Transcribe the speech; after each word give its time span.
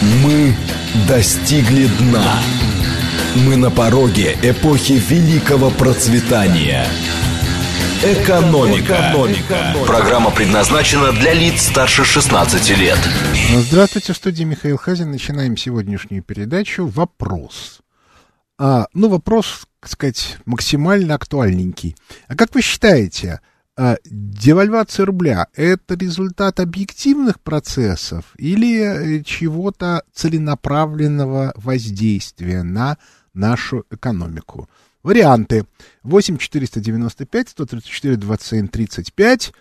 Мы 0.00 0.54
достигли 1.08 1.88
дна. 1.98 2.40
Мы 3.44 3.56
на 3.56 3.68
пороге 3.68 4.38
эпохи 4.42 4.92
великого 4.92 5.70
процветания. 5.70 6.86
Экономика. 8.04 8.94
Экономика. 8.94 9.74
Программа 9.86 10.30
предназначена 10.30 11.10
для 11.10 11.34
лиц 11.34 11.62
старше 11.62 12.04
16 12.04 12.78
лет. 12.78 12.98
Здравствуйте, 13.56 14.12
в 14.12 14.16
студии 14.16 14.44
Михаил 14.44 14.76
Хазин. 14.76 15.10
Начинаем 15.10 15.56
сегодняшнюю 15.56 16.22
передачу 16.22 16.86
«Вопрос». 16.86 17.80
А, 18.56 18.86
ну, 18.94 19.08
вопрос, 19.08 19.66
так 19.80 19.90
сказать, 19.90 20.36
максимально 20.44 21.16
актуальненький. 21.16 21.96
А 22.28 22.36
как 22.36 22.54
вы 22.54 22.62
считаете, 22.62 23.40
девальвация 24.04 25.06
рубля– 25.06 25.46
это 25.54 25.94
результат 25.94 26.58
объективных 26.58 27.40
процессов 27.40 28.24
или 28.36 29.18
э, 29.18 29.22
чего-то 29.22 30.02
целенаправленного 30.12 31.52
воздействия 31.54 32.64
на 32.64 32.98
нашу 33.34 33.84
экономику? 33.90 34.68
Варианты. 35.04 35.64
8 36.02 36.38
495 36.38 37.48
134 37.50 38.16
27 38.16 38.68
35. 38.68 39.52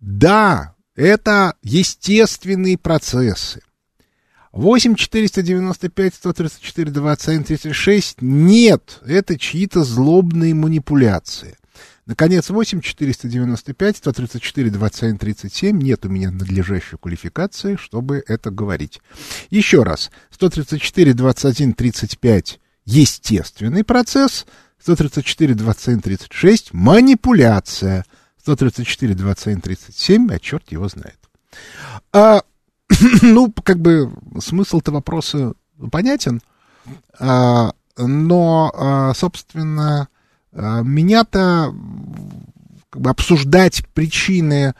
Да, 0.00 0.74
это 0.94 1.54
естественные 1.62 2.76
процессы. 2.76 3.62
8 4.52 4.94
495 4.94 6.14
134 6.14 6.90
27 6.90 7.44
36. 7.44 8.22
Нет, 8.22 9.00
это 9.06 9.38
чьи-то 9.38 9.84
злобные 9.84 10.54
манипуляции. 10.54 11.56
Наконец, 12.06 12.50
8 12.50 12.80
495 12.80 13.96
134 13.96 14.70
27 14.70 15.18
37. 15.18 15.78
Нет 15.78 16.06
у 16.06 16.08
меня 16.08 16.30
надлежащей 16.30 16.98
квалификации, 16.98 17.74
чтобы 17.74 18.22
это 18.28 18.50
говорить. 18.50 19.00
Еще 19.50 19.82
раз. 19.82 20.10
134 20.30 21.14
21 21.14 21.74
35 21.74 22.60
естественный 22.84 23.82
процесс. 23.82 24.46
134 24.78 25.54
27 25.54 26.00
36 26.00 26.72
манипуляция. 26.72 28.04
134 28.40 29.14
27 29.14 29.60
37, 29.60 30.32
а 30.32 30.38
черт 30.38 30.70
его 30.70 30.86
знает. 30.88 31.18
А, 32.12 32.42
ну, 33.22 33.52
как 33.64 33.80
бы 33.80 34.12
смысл-то 34.38 34.92
вопроса 34.92 35.54
понятен. 35.90 36.40
А, 37.18 37.72
но, 37.96 38.70
а, 38.72 39.14
собственно, 39.14 40.08
меня-то 40.56 41.74
как 42.90 43.02
бы, 43.02 43.10
обсуждать 43.10 43.86
причины 43.94 44.74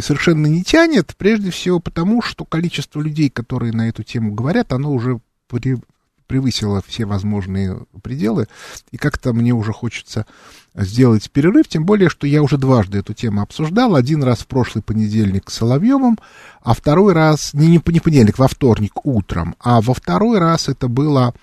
совершенно 0.00 0.46
не 0.46 0.62
тянет, 0.62 1.14
прежде 1.16 1.50
всего 1.50 1.80
потому, 1.80 2.22
что 2.22 2.44
количество 2.44 3.00
людей, 3.00 3.28
которые 3.28 3.72
на 3.72 3.88
эту 3.88 4.02
тему 4.02 4.32
говорят, 4.32 4.72
оно 4.72 4.92
уже 4.92 5.20
при, 5.48 5.78
превысило 6.26 6.82
все 6.86 7.04
возможные 7.04 7.80
пределы, 8.02 8.46
и 8.90 8.96
как-то 8.96 9.32
мне 9.32 9.52
уже 9.52 9.72
хочется 9.72 10.26
сделать 10.74 11.30
перерыв, 11.30 11.68
тем 11.68 11.84
более, 11.84 12.08
что 12.08 12.26
я 12.26 12.42
уже 12.42 12.56
дважды 12.56 12.98
эту 12.98 13.14
тему 13.14 13.42
обсуждал, 13.42 13.96
один 13.96 14.22
раз 14.22 14.40
в 14.40 14.46
прошлый 14.46 14.82
понедельник 14.82 15.50
с 15.50 15.54
Соловьевым, 15.54 16.18
а 16.62 16.74
второй 16.74 17.12
раз, 17.12 17.52
не, 17.52 17.66
не, 17.66 17.82
не 17.86 18.00
понедельник, 18.00 18.38
во 18.38 18.48
вторник 18.48 19.04
утром, 19.04 19.54
а 19.60 19.80
во 19.80 19.94
второй 19.94 20.38
раз 20.38 20.68
это 20.68 20.88
было 20.88 21.34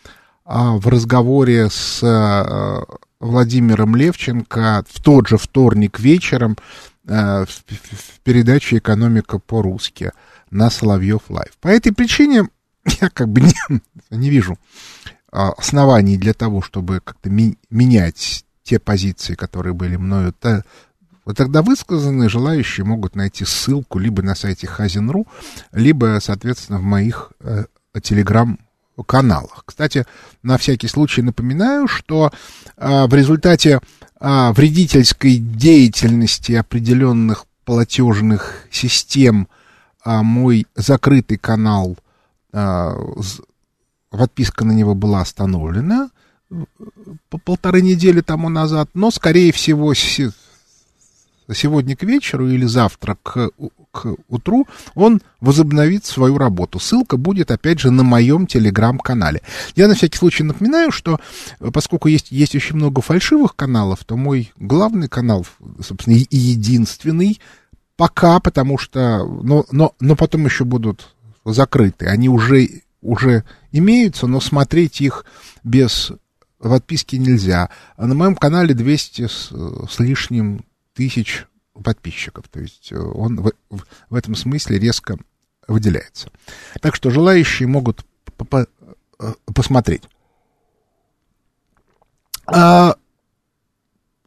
а, 0.46 0.78
в 0.78 0.88
разговоре 0.88 1.70
с 1.70 2.02
а, 2.04 2.84
Владимиром 3.22 3.96
Левченко 3.96 4.84
в 4.90 5.02
тот 5.02 5.28
же 5.28 5.38
вторник 5.38 6.00
вечером 6.00 6.58
э, 7.08 7.46
в, 7.46 8.20
передаче 8.24 8.80
«Экономика 8.80 9.38
по-русски» 9.38 10.12
на 10.50 10.70
Соловьев 10.70 11.22
Лайв. 11.30 11.52
По 11.62 11.68
этой 11.68 11.94
причине 11.94 12.50
я 13.02 13.10
как 13.10 13.30
бы 13.30 13.42
не, 13.42 13.54
не 14.10 14.30
вижу 14.30 14.58
а, 15.32 15.52
оснований 15.52 16.18
для 16.18 16.34
того, 16.34 16.62
чтобы 16.62 17.00
как-то 17.00 17.30
менять 17.30 18.44
те 18.64 18.80
позиции, 18.80 19.36
которые 19.36 19.74
были 19.74 19.96
мною 19.98 20.34
то, 20.34 20.66
вот 21.24 21.38
тогда 21.38 21.62
высказаны, 21.62 22.28
желающие 22.28 22.86
могут 22.86 23.16
найти 23.16 23.46
ссылку 23.46 24.00
либо 24.00 24.24
на 24.24 24.34
сайте 24.34 24.66
Хазин.ру, 24.66 25.28
либо, 25.72 26.18
соответственно, 26.22 26.80
в 26.80 26.84
моих 26.84 27.32
э, 27.40 27.66
телеграм 28.02 28.58
каналах. 29.04 29.64
Кстати, 29.66 30.06
на 30.44 30.58
всякий 30.58 30.88
случай 30.88 31.22
напоминаю, 31.22 31.88
что 31.88 32.32
а, 32.78 33.08
в 33.08 33.14
результате 33.14 33.80
а, 34.20 34.54
вредительской 34.54 35.38
деятельности 35.38 36.54
определенных 36.54 37.46
платежных 37.66 38.66
систем 38.72 39.48
а, 40.04 40.24
мой 40.24 40.68
закрытый 40.76 41.38
канал, 41.38 41.98
а, 42.54 42.96
подписка 44.10 44.66
на 44.66 44.74
него 44.74 44.94
была 44.94 45.22
остановлена 45.22 46.10
по 47.30 47.38
полторы 47.38 47.82
недели 47.82 48.22
тому 48.22 48.50
назад, 48.50 48.90
но, 48.94 49.10
скорее 49.10 49.54
всего, 49.54 49.94
сегодня 49.94 50.36
к 51.96 52.04
вечеру 52.04 52.50
или 52.50 52.66
завтра 52.66 53.18
к, 53.24 53.52
к 53.92 54.16
утру 54.28 54.68
он 54.96 55.22
возобновит 55.40 56.06
свою 56.06 56.38
работу. 56.38 56.80
Ссылка 56.80 57.18
будет, 57.18 57.52
опять 57.52 57.80
же, 57.80 57.92
на 57.92 58.04
моем 58.04 58.48
телеграм-канале. 58.48 59.42
Я 59.76 59.88
на 59.88 59.96
всякий 59.96 60.18
случай 60.18 60.44
напоминаю, 60.44 60.92
что 60.92 61.20
поскольку 61.74 62.08
есть, 62.08 62.32
есть 62.32 62.56
очень 62.56 62.76
много 62.76 63.02
фальшивых 63.02 63.56
каналов, 63.56 64.04
то 64.06 64.16
мой 64.16 64.52
главный 64.58 65.08
канал, 65.08 65.46
собственно, 65.82 66.16
и 66.16 66.38
единственный, 66.38 67.40
пока, 67.98 68.40
потому 68.40 68.78
что, 68.78 69.26
но, 69.26 69.66
но, 69.72 69.94
но 70.00 70.16
потом 70.16 70.46
еще 70.46 70.64
будут 70.64 71.16
закрыты. 71.46 72.06
Они 72.08 72.30
уже, 72.30 72.68
уже 73.02 73.44
имеются, 73.72 74.28
но 74.28 74.40
смотреть 74.40 75.02
их 75.02 75.26
без 75.64 76.12
подписки 76.60 77.16
нельзя. 77.16 77.70
А 77.98 78.08
на 78.08 78.16
моем 78.16 78.36
канале 78.36 78.74
200 78.74 79.28
с, 79.28 79.52
с 79.90 80.00
лишним 80.00 80.66
тысяч 80.94 81.46
подписчиков. 81.74 82.48
То 82.50 82.60
есть 82.60 82.92
э, 82.92 82.98
он 82.98 83.42
в, 83.42 83.52
в 84.10 84.16
этом 84.16 84.36
смысле 84.36 84.80
резко 84.80 85.18
выделяется. 85.68 86.30
Так 86.82 86.96
что 86.96 87.10
желающие 87.10 87.68
могут 87.68 88.06
э, 88.40 88.66
посмотреть. 89.54 90.04
А, 92.48 92.96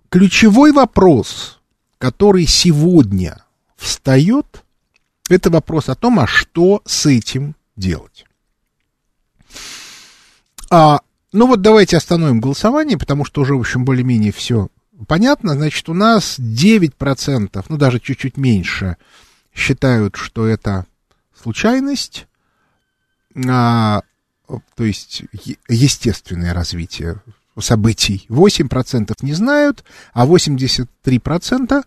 ключевой 0.09 0.73
вопрос, 0.73 1.61
который 1.99 2.47
сегодня 2.47 3.45
встает, 3.77 4.65
это 5.29 5.51
вопрос 5.51 5.89
о 5.89 5.95
том, 5.95 6.21
а 6.21 6.27
что 6.27 6.83
с 6.85 7.07
этим 7.07 7.57
делать. 7.77 8.25
А, 10.71 11.01
ну 11.33 11.47
вот 11.47 11.61
давайте 11.61 11.97
остановим 11.97 12.41
голосование, 12.41 12.97
потому 12.97 13.25
что 13.25 13.43
уже, 13.43 13.55
в 13.55 13.61
общем, 13.61 13.85
более-менее 13.85 14.33
все 14.33 14.69
понятно, 15.07 15.55
значит, 15.55 15.89
у 15.89 15.95
нас 15.95 16.39
9%, 16.39 17.65
ну 17.69 17.77
даже 17.77 18.01
чуть-чуть 18.01 18.37
меньше, 18.37 18.97
считают, 19.55 20.17
что 20.17 20.47
это 20.47 20.87
случайность, 21.41 22.27
а, 23.49 24.03
то 24.75 24.85
есть 24.85 25.23
естественное 25.69 26.55
развитие 26.55 27.21
событий. 27.59 28.27
8% 28.29 29.15
не 29.23 29.33
знают, 29.33 29.85
а 30.13 30.27
83%, 30.27 31.85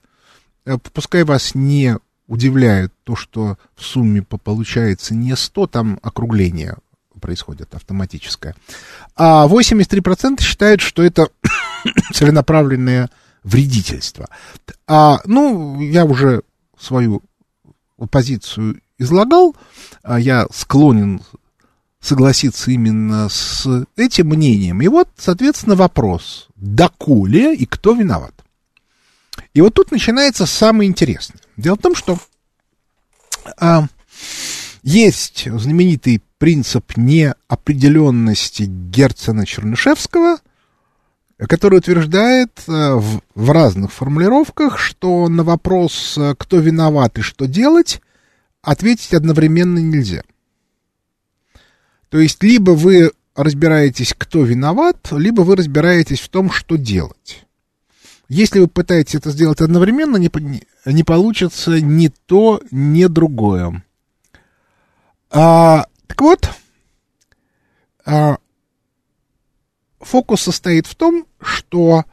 э, 0.65 0.77
пускай 0.93 1.23
вас 1.23 1.55
не 1.55 1.97
удивляет 2.27 2.93
то, 3.03 3.15
что 3.15 3.57
в 3.75 3.83
сумме 3.83 4.21
получается 4.21 5.13
не 5.15 5.35
100, 5.35 5.67
там 5.67 5.99
округление 6.01 6.77
происходит 7.19 7.73
автоматическое. 7.73 8.55
А 9.15 9.47
83% 9.47 10.41
считают, 10.41 10.81
что 10.81 11.03
это 11.03 11.29
целенаправленное 12.13 13.09
вредительство. 13.43 14.27
А, 14.87 15.19
ну, 15.25 15.81
я 15.81 16.05
уже 16.05 16.43
свою 16.77 17.23
позицию 18.11 18.81
излагал, 18.97 19.55
а 20.03 20.19
я 20.19 20.47
склонен 20.51 21.21
согласиться 21.99 22.71
именно 22.71 23.27
с 23.29 23.67
этим 23.95 24.27
мнением. 24.27 24.81
И 24.81 24.87
вот, 24.87 25.09
соответственно, 25.17 25.75
вопрос, 25.75 26.47
доколе 26.55 27.55
и 27.55 27.65
кто 27.65 27.93
виноват. 27.93 28.33
И 29.53 29.61
вот 29.61 29.73
тут 29.73 29.91
начинается 29.91 30.45
самое 30.45 30.89
интересное. 30.89 31.39
Дело 31.57 31.75
в 31.75 31.81
том, 31.81 31.95
что 31.95 32.17
а, 33.59 33.87
есть 34.83 35.47
знаменитый 35.49 36.21
принцип 36.37 36.95
неопределенности 36.95 38.63
Герцена-Чернышевского, 38.63 40.37
который 41.45 41.79
утверждает 41.79 42.51
э, 42.67 42.95
в, 42.95 43.21
в 43.35 43.51
разных 43.51 43.91
формулировках, 43.91 44.79
что 44.79 45.29
на 45.29 45.43
вопрос, 45.43 46.17
э, 46.17 46.33
кто 46.37 46.57
виноват 46.57 47.19
и 47.19 47.21
что 47.21 47.45
делать, 47.45 48.01
ответить 48.63 49.13
одновременно 49.13 49.77
нельзя. 49.77 50.23
То 52.09 52.19
есть, 52.19 52.41
либо 52.41 52.71
вы 52.71 53.11
разбираетесь, 53.35 54.15
кто 54.17 54.43
виноват, 54.43 55.09
либо 55.11 55.41
вы 55.41 55.55
разбираетесь 55.55 56.21
в 56.21 56.29
том, 56.29 56.49
что 56.49 56.75
делать. 56.75 57.45
Если 58.29 58.59
вы 58.59 58.67
пытаетесь 58.67 59.15
это 59.15 59.29
сделать 59.29 59.61
одновременно, 59.61 60.17
не, 60.17 60.31
не 60.85 61.03
получится 61.03 61.79
ни 61.79 62.11
то, 62.25 62.61
ни 62.71 63.05
другое. 63.05 63.83
А, 65.29 65.85
Так 66.07 66.21
вот, 66.21 66.49
а, 68.05 68.37
фокус 69.99 70.41
состоит 70.41 70.87
в 70.87 70.95
том, 70.95 71.25
что 71.41 72.05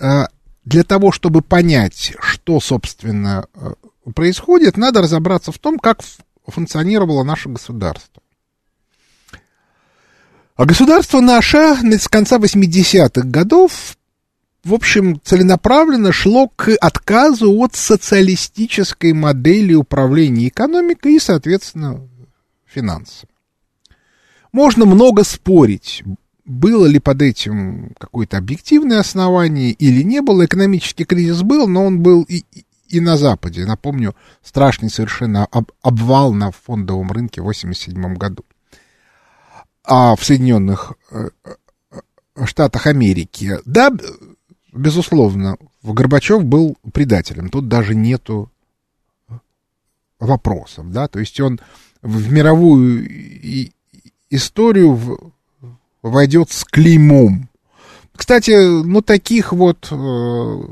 а, 0.00 0.28
для 0.64 0.82
того, 0.82 1.12
чтобы 1.12 1.42
понять, 1.42 2.14
что, 2.20 2.60
собственно, 2.60 3.46
а, 3.54 3.74
происходит, 4.14 4.76
надо 4.76 5.02
разобраться 5.02 5.52
в 5.52 5.58
том, 5.58 5.78
как 5.78 6.00
функционировало 6.46 7.22
наше 7.22 7.48
государство. 7.48 8.22
А 10.56 10.66
государство 10.66 11.20
наше 11.20 11.58
с 11.58 12.06
конца 12.06 12.38
80-х 12.38 13.26
годов, 13.26 13.96
в 14.62 14.72
общем, 14.72 15.20
целенаправленно 15.22 16.12
шло 16.12 16.48
к 16.48 16.70
отказу 16.80 17.52
от 17.58 17.74
социалистической 17.74 19.12
модели 19.12 19.74
управления 19.74 20.48
экономикой 20.48 21.16
и, 21.16 21.20
соответственно, 21.20 22.08
финансами. 22.66 23.30
Можно 24.52 24.84
много 24.84 25.24
спорить, 25.24 26.04
было 26.44 26.86
ли 26.86 26.98
под 26.98 27.22
этим 27.22 27.94
какое-то 27.98 28.38
объективное 28.38 29.00
основание 29.00 29.70
или 29.70 30.02
не 30.02 30.20
было. 30.20 30.44
Экономический 30.44 31.04
кризис 31.04 31.42
был, 31.42 31.66
но 31.66 31.86
он 31.86 32.00
был 32.00 32.22
и, 32.22 32.44
и 32.88 33.00
на 33.00 33.16
Западе. 33.16 33.64
Напомню, 33.64 34.14
страшный 34.42 34.90
совершенно 34.90 35.46
об, 35.46 35.70
обвал 35.82 36.32
на 36.32 36.50
фондовом 36.50 37.10
рынке 37.10 37.40
в 37.40 37.44
1987 37.44 38.14
году 38.14 38.44
а 39.84 40.16
в 40.16 40.24
Соединенных 40.24 40.94
э, 41.10 41.28
э, 41.44 42.44
Штатах 42.46 42.86
Америки, 42.86 43.58
да, 43.64 43.92
безусловно, 44.72 45.56
Горбачев 45.82 46.44
был 46.44 46.76
предателем. 46.92 47.50
Тут 47.50 47.68
даже 47.68 47.94
нету 47.94 48.50
вопросов, 50.18 50.90
да, 50.90 51.06
то 51.06 51.20
есть 51.20 51.38
он 51.38 51.60
в 52.00 52.32
мировую 52.32 53.06
историю 54.30 55.32
войдет 56.04 56.50
с 56.50 56.64
клеймом. 56.64 57.48
Кстати, 58.14 58.84
ну, 58.84 59.00
таких 59.00 59.52
вот 59.52 59.88
э, 59.90 60.62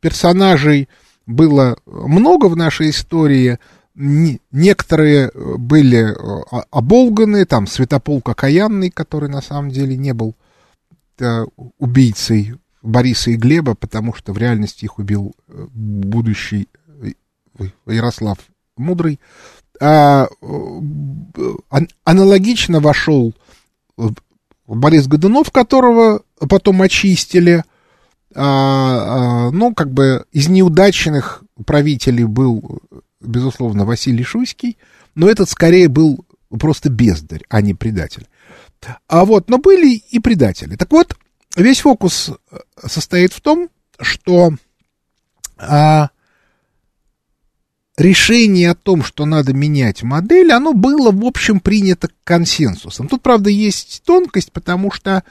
персонажей 0.00 0.88
было 1.26 1.76
много 1.86 2.46
в 2.46 2.56
нашей 2.56 2.90
истории, 2.90 3.58
некоторые 3.94 5.30
э, 5.32 5.56
были 5.56 6.12
э, 6.12 6.62
оболганы, 6.70 7.44
там 7.46 7.66
Святополк 7.66 8.28
Окаянный, 8.28 8.90
который 8.90 9.28
на 9.28 9.40
самом 9.40 9.70
деле 9.70 9.96
не 9.96 10.12
был 10.12 10.34
э, 11.18 11.44
убийцей 11.78 12.54
Бориса 12.82 13.30
и 13.30 13.36
Глеба, 13.36 13.74
потому 13.74 14.14
что 14.14 14.32
в 14.32 14.38
реальности 14.38 14.84
их 14.84 14.98
убил 14.98 15.34
будущий 15.48 16.68
Ярослав 17.86 18.38
Мудрый. 18.76 19.20
А, 19.80 20.28
аналогично 22.04 22.80
вошел 22.80 23.34
Борис 24.66 25.06
Годунов, 25.06 25.50
которого 25.50 26.22
потом 26.48 26.82
очистили. 26.82 27.64
А, 28.34 29.46
а, 29.46 29.50
ну, 29.50 29.74
как 29.74 29.92
бы 29.92 30.24
из 30.32 30.48
неудачных 30.48 31.42
правителей 31.64 32.24
был 32.24 32.80
безусловно, 33.22 33.84
Василий 33.84 34.24
Шуйский, 34.24 34.76
но 35.14 35.28
этот 35.28 35.48
скорее 35.48 35.88
был 35.88 36.24
просто 36.48 36.90
бездарь, 36.90 37.42
а 37.48 37.60
не 37.60 37.74
предатель. 37.74 38.26
А 39.06 39.24
вот, 39.24 39.48
но 39.48 39.58
были 39.58 39.94
и 39.94 40.18
предатели. 40.18 40.76
Так 40.76 40.90
вот, 40.90 41.16
весь 41.56 41.80
фокус 41.80 42.30
э, 42.30 42.56
состоит 42.84 43.32
в 43.32 43.40
том, 43.40 43.68
что 44.00 44.52
а, 45.56 46.10
решение 47.96 48.70
о 48.70 48.74
том, 48.74 49.02
что 49.02 49.26
надо 49.26 49.52
менять 49.52 50.02
модель, 50.02 50.52
оно 50.52 50.72
было, 50.72 51.10
в 51.10 51.24
общем, 51.24 51.60
принято 51.60 52.08
консенсусом. 52.24 53.08
Тут, 53.08 53.22
правда, 53.22 53.50
есть 53.50 54.02
тонкость, 54.04 54.52
потому 54.52 54.90
что 54.90 55.24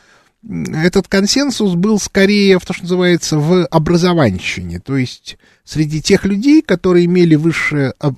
этот 0.43 1.07
консенсус 1.07 1.75
был 1.75 1.99
скорее 1.99 2.59
в 2.59 2.65
то, 2.65 2.73
что 2.73 2.83
называется, 2.83 3.37
в 3.37 3.65
образованщине, 3.65 4.79
то 4.79 4.97
есть 4.97 5.37
среди 5.63 6.01
тех 6.01 6.25
людей, 6.25 6.61
которые 6.61 7.05
имели 7.05 7.35
высшее 7.35 7.93
об, 7.99 8.15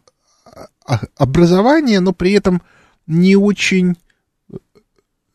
а, 0.85 1.01
образование, 1.17 1.99
но 1.99 2.13
при 2.13 2.31
этом 2.31 2.61
не 3.07 3.35
очень 3.35 3.97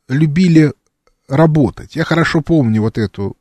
любили 0.09 0.73
работать. 1.29 1.95
Я 1.95 2.05
хорошо 2.05 2.41
помню 2.41 2.81
вот 2.81 2.97
эту 2.97 3.37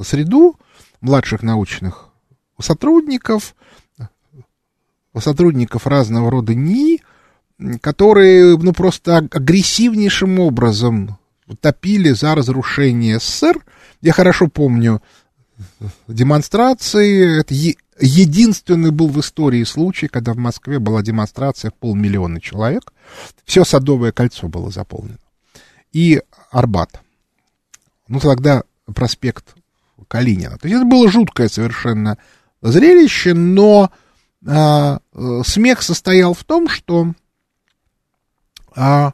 среду 0.00 0.56
младших 1.00 1.42
научных 1.42 2.08
сотрудников, 2.60 3.56
сотрудников 5.18 5.86
разного 5.86 6.30
рода 6.30 6.54
НИИ, 6.54 7.02
которые, 7.80 8.56
ну, 8.56 8.72
просто 8.72 9.18
агрессивнейшим 9.18 10.38
образом 10.38 11.18
топили 11.60 12.10
за 12.10 12.34
разрушение 12.34 13.18
СССР. 13.18 13.64
Я 14.00 14.12
хорошо 14.12 14.48
помню 14.48 15.02
демонстрации. 16.08 17.40
Это 17.40 17.54
е- 17.54 17.76
единственный 18.00 18.90
был 18.90 19.08
в 19.08 19.20
истории 19.20 19.64
случай, 19.64 20.08
когда 20.08 20.32
в 20.32 20.38
Москве 20.38 20.78
была 20.78 21.02
демонстрация 21.02 21.70
в 21.70 21.74
полмиллиона 21.74 22.40
человек. 22.40 22.92
Все 23.44 23.64
Садовое 23.64 24.12
кольцо 24.12 24.48
было 24.48 24.70
заполнено. 24.70 25.18
И 25.92 26.22
Арбат. 26.50 27.00
Ну, 28.08 28.20
тогда 28.20 28.62
проспект 28.94 29.54
Калинина. 30.08 30.58
То 30.58 30.66
есть 30.68 30.76
это 30.80 30.84
было 30.84 31.10
жуткое 31.10 31.48
совершенно 31.48 32.18
зрелище, 32.62 33.34
но 33.34 33.90
смех 34.42 35.82
состоял 35.82 36.32
в 36.34 36.44
том, 36.44 36.68
что 36.68 37.12
а, 38.74 39.12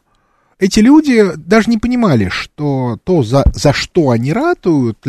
эти 0.59 0.79
люди 0.79 1.33
даже 1.35 1.69
не 1.69 1.77
понимали, 1.77 2.29
что 2.29 2.97
то, 3.03 3.23
за, 3.23 3.43
за 3.53 3.73
что 3.73 4.09
они 4.09 4.33
ратуют, 4.33 5.05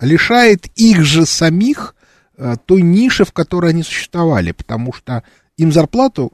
лишает 0.00 0.66
их 0.76 1.02
же 1.02 1.26
самих 1.26 1.94
э, 2.36 2.56
той 2.66 2.82
ниши, 2.82 3.24
в 3.24 3.32
которой 3.32 3.70
они 3.70 3.82
существовали, 3.82 4.52
потому 4.52 4.92
что 4.92 5.22
им 5.56 5.72
зарплату 5.72 6.32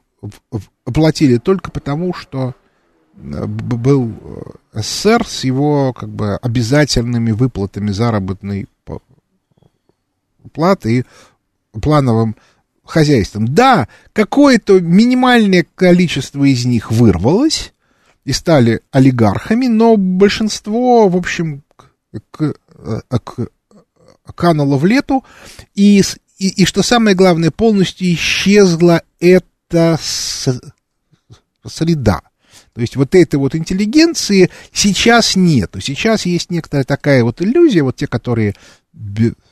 платили 0.83 1.37
только 1.37 1.71
потому, 1.71 2.13
что 2.13 2.55
э, 3.15 3.45
был 3.45 4.11
э, 4.73 4.81
СССР 4.81 5.27
с 5.27 5.43
его 5.43 5.93
как 5.93 6.09
бы 6.09 6.37
обязательными 6.37 7.31
выплатами 7.31 7.91
заработной 7.91 8.67
платы 10.53 10.99
и 10.99 11.79
плановым 11.79 12.35
хозяйством. 12.85 13.47
Да, 13.47 13.87
какое-то 14.13 14.79
минимальное 14.79 15.65
количество 15.75 16.43
из 16.43 16.65
них 16.65 16.91
вырвалось, 16.91 17.73
и 18.25 18.31
стали 18.31 18.81
олигархами, 18.91 19.67
но 19.67 19.97
большинство, 19.97 21.07
в 21.07 21.15
общем, 21.15 21.63
к, 22.31 22.55
к, 23.23 23.47
кануло 24.35 24.77
в 24.77 24.85
лету, 24.85 25.23
и, 25.75 26.01
и, 26.39 26.47
и 26.49 26.65
что 26.65 26.81
самое 26.81 27.15
главное, 27.15 27.51
полностью 27.51 28.11
исчезла 28.13 29.03
эта 29.19 29.99
среда. 31.63 32.21
То 32.73 32.81
есть 32.81 32.95
вот 32.95 33.15
этой 33.15 33.35
вот 33.35 33.55
интеллигенции 33.55 34.49
сейчас 34.73 35.35
нету. 35.35 35.79
Сейчас 35.79 36.25
есть 36.25 36.51
некоторая 36.51 36.83
такая 36.83 37.23
вот 37.23 37.41
иллюзия, 37.41 37.83
вот 37.83 37.95
те, 37.95 38.07
которые 38.07 38.55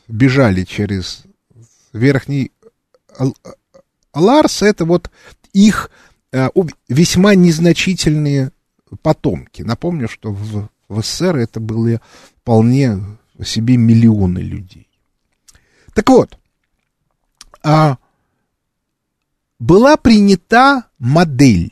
бежали 0.08 0.64
через 0.64 1.24
верхний 1.94 2.52
Ларс, 4.14 4.62
это 4.62 4.86
вот 4.86 5.10
их 5.54 5.90
э, 6.32 6.50
весьма 6.88 7.36
незначительные 7.36 8.52
потомки. 9.02 9.62
Напомню, 9.62 10.08
что 10.08 10.32
в, 10.32 10.70
в 10.88 11.02
СССР 11.02 11.38
это 11.38 11.60
были 11.60 12.00
вполне 12.42 13.00
себе 13.44 13.78
миллионы 13.78 14.40
людей. 14.40 14.88
Так 15.94 16.10
вот, 16.10 16.38
а, 17.64 17.98
была 19.60 19.98
принята 19.98 20.86
модель. 21.00 21.72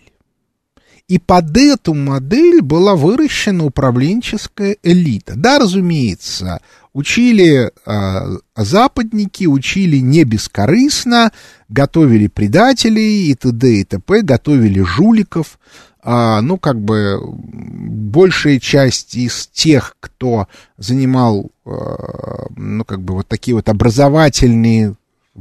И 1.07 1.19
под 1.19 1.57
эту 1.57 1.93
модель 1.93 2.61
была 2.61 2.95
выращена 2.95 3.65
управленческая 3.65 4.77
элита. 4.81 5.33
Да, 5.35 5.59
разумеется, 5.59 6.61
учили 6.93 7.71
э, 7.85 8.37
западники, 8.55 9.45
учили 9.45 9.97
не 9.97 10.23
бескорыстно, 10.23 11.31
готовили 11.69 12.27
предателей 12.27 13.29
и 13.29 13.35
т.д. 13.35 13.81
и 13.81 13.83
т.п., 13.83 14.21
готовили 14.21 14.81
жуликов, 14.81 15.57
а, 16.03 16.41
ну, 16.41 16.57
как 16.57 16.81
бы, 16.81 17.19
большая 17.23 18.59
часть 18.59 19.15
из 19.15 19.47
тех, 19.47 19.95
кто 19.99 20.47
занимал, 20.77 21.51
а, 21.65 22.47
ну, 22.55 22.83
как 22.83 23.01
бы, 23.01 23.13
вот 23.13 23.27
такие 23.27 23.55
вот 23.55 23.69
образовательные 23.69 24.95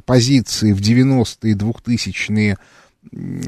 позиции 0.04 0.73
в 0.73 0.80
90-е, 0.80 1.54
2000-е, 1.54 2.59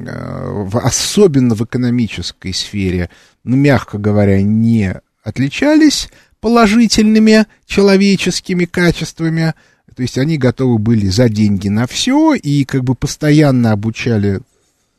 а, 0.08 0.68
особенно 0.82 1.54
в 1.54 1.62
экономической 1.62 2.54
сфере, 2.54 3.10
ну, 3.44 3.56
мягко 3.56 3.98
говоря, 3.98 4.40
не 4.42 4.98
отличались 5.22 6.08
положительными 6.42 7.46
человеческими 7.66 8.64
качествами, 8.64 9.54
то 9.94 10.02
есть 10.02 10.18
они 10.18 10.38
готовы 10.38 10.78
были 10.78 11.06
за 11.06 11.28
деньги 11.28 11.68
на 11.68 11.86
все 11.86 12.34
и 12.34 12.64
как 12.64 12.82
бы 12.82 12.96
постоянно 12.96 13.70
обучали 13.70 14.40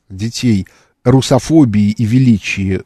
детей 0.10 0.66
русофобии 1.04 1.92
и 1.92 2.06
величии 2.06 2.84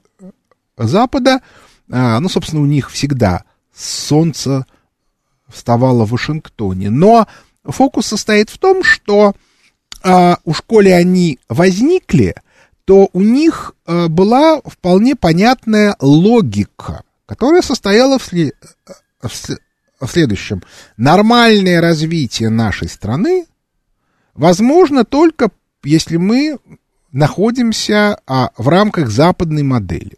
Запада, 0.76 1.42
а, 1.90 2.20
ну, 2.20 2.30
собственно, 2.30 2.64
у 2.64 2.66
них 2.66 2.90
всегда 2.90 3.44
солнце 3.76 4.66
вставало 5.48 6.06
в 6.06 6.12
Вашингтоне. 6.12 6.90
Но 6.90 7.28
фокус 7.64 8.08
состоит 8.08 8.50
в 8.50 8.58
том, 8.58 8.84
что 8.84 9.36
а, 10.04 10.40
у 10.46 10.54
школе 10.56 10.96
они 10.96 11.38
возникли, 11.48 12.34
то 12.86 13.08
у 13.14 13.22
них 13.22 13.76
а, 13.86 14.08
была 14.08 14.62
вполне 14.66 15.16
понятная 15.16 15.96
логика, 16.00 17.04
которая 17.28 17.62
состояла 17.62 18.18
в, 18.18 18.24
сли, 18.24 18.54
в, 19.22 19.30
в 20.00 20.08
следующем. 20.08 20.64
Нормальное 20.98 21.82
развитие 21.82 22.50
нашей 22.50 22.88
страны 22.88 23.46
возможно 24.34 25.06
только 25.06 25.52
если 25.84 26.18
мы 26.18 26.58
находимся 27.12 28.20
а, 28.28 28.52
в 28.58 28.68
рамках 28.68 29.10
западной 29.10 29.64
модели. 29.64 30.17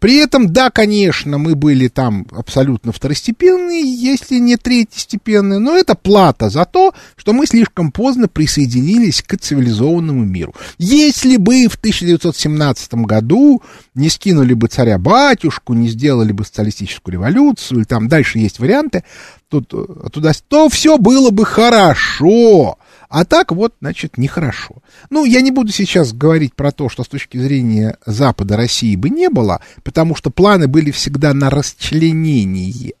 При 0.00 0.16
этом, 0.16 0.52
да, 0.52 0.70
конечно, 0.70 1.38
мы 1.38 1.54
были 1.54 1.88
там 1.88 2.26
абсолютно 2.32 2.92
второстепенные, 2.92 3.82
если 3.82 4.38
не 4.38 4.56
третьестепенные, 4.56 5.58
но 5.58 5.76
это 5.76 5.94
плата 5.94 6.50
за 6.50 6.64
то, 6.64 6.94
что 7.16 7.32
мы 7.32 7.46
слишком 7.46 7.92
поздно 7.92 8.28
присоединились 8.28 9.22
к 9.22 9.36
цивилизованному 9.36 10.24
миру. 10.24 10.54
Если 10.78 11.36
бы 11.36 11.68
в 11.68 11.76
1917 11.76 12.94
году 12.94 13.62
не 13.94 14.08
скинули 14.08 14.54
бы 14.54 14.68
царя-батюшку, 14.68 15.74
не 15.74 15.88
сделали 15.88 16.32
бы 16.32 16.44
социалистическую 16.44 17.12
революцию, 17.12 17.86
там 17.86 18.08
дальше 18.08 18.38
есть 18.38 18.58
варианты, 18.58 19.04
тут, 19.48 19.68
туда, 20.12 20.32
то 20.48 20.68
все 20.68 20.98
было 20.98 21.30
бы 21.30 21.44
хорошо. 21.44 22.78
А 23.08 23.24
так 23.24 23.52
вот, 23.52 23.74
значит, 23.80 24.18
нехорошо. 24.18 24.76
Ну, 25.10 25.24
я 25.24 25.40
не 25.40 25.50
буду 25.50 25.72
сейчас 25.72 26.12
говорить 26.12 26.54
про 26.54 26.72
то, 26.72 26.88
что 26.88 27.04
с 27.04 27.08
точки 27.08 27.38
зрения 27.38 27.98
Запада 28.04 28.56
России 28.56 28.96
бы 28.96 29.10
не 29.10 29.28
было, 29.28 29.60
потому 29.84 30.14
что 30.14 30.30
планы 30.30 30.66
были 30.66 30.90
всегда 30.90 31.32
на 31.32 31.50
расчленение. 31.50 32.94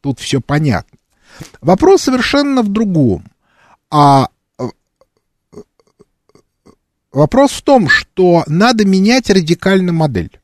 Тут 0.00 0.20
все 0.20 0.40
понятно. 0.40 0.98
Вопрос 1.60 2.02
совершенно 2.02 2.62
в 2.62 2.68
другом. 2.68 3.24
А 3.90 4.28
вопрос 7.12 7.52
в 7.52 7.62
том, 7.62 7.88
что 7.88 8.44
надо 8.46 8.86
менять 8.86 9.30
радикально 9.30 9.92
модель. 9.92 10.40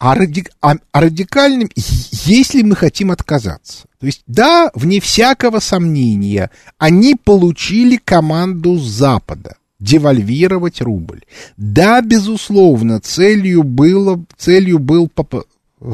А, 0.00 0.14
ради, 0.14 0.46
а, 0.62 0.76
а 0.92 1.00
радикальным, 1.02 1.68
если 1.76 2.62
мы 2.62 2.74
хотим 2.74 3.10
отказаться. 3.10 3.84
То 3.98 4.06
есть, 4.06 4.22
да, 4.26 4.70
вне 4.74 4.98
всякого 4.98 5.60
сомнения, 5.60 6.50
они 6.78 7.16
получили 7.16 7.96
команду 7.96 8.78
Запада 8.78 9.56
девальвировать 9.78 10.80
рубль. 10.80 11.20
Да, 11.58 12.00
безусловно, 12.00 13.00
целью, 13.00 13.62
было, 13.62 14.24
целью 14.38 14.78
был 14.78 15.10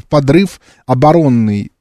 подрыв 0.08 0.60
оборонной 0.86 1.72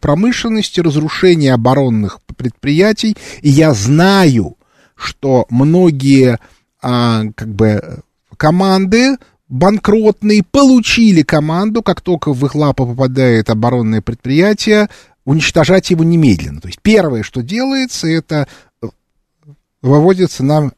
промышленности, 0.00 0.80
разрушение 0.80 1.52
оборонных 1.52 2.20
предприятий. 2.34 3.14
И 3.42 3.50
я 3.50 3.74
знаю, 3.74 4.56
что 4.94 5.46
многие 5.50 6.38
а, 6.80 7.24
как 7.34 7.48
бы 7.54 8.00
команды 8.38 9.18
банкротные 9.48 10.42
получили 10.42 11.22
команду, 11.22 11.82
как 11.82 12.00
только 12.00 12.32
в 12.32 12.44
их 12.44 12.54
лапы 12.54 12.84
попадает 12.84 13.50
оборонное 13.50 14.02
предприятие, 14.02 14.88
уничтожать 15.24 15.90
его 15.90 16.04
немедленно. 16.04 16.60
То 16.60 16.68
есть 16.68 16.80
первое, 16.82 17.22
что 17.22 17.42
делается, 17.42 18.06
это 18.06 18.48
э, 18.82 18.86
выводится 19.82 20.42
на 20.42 20.72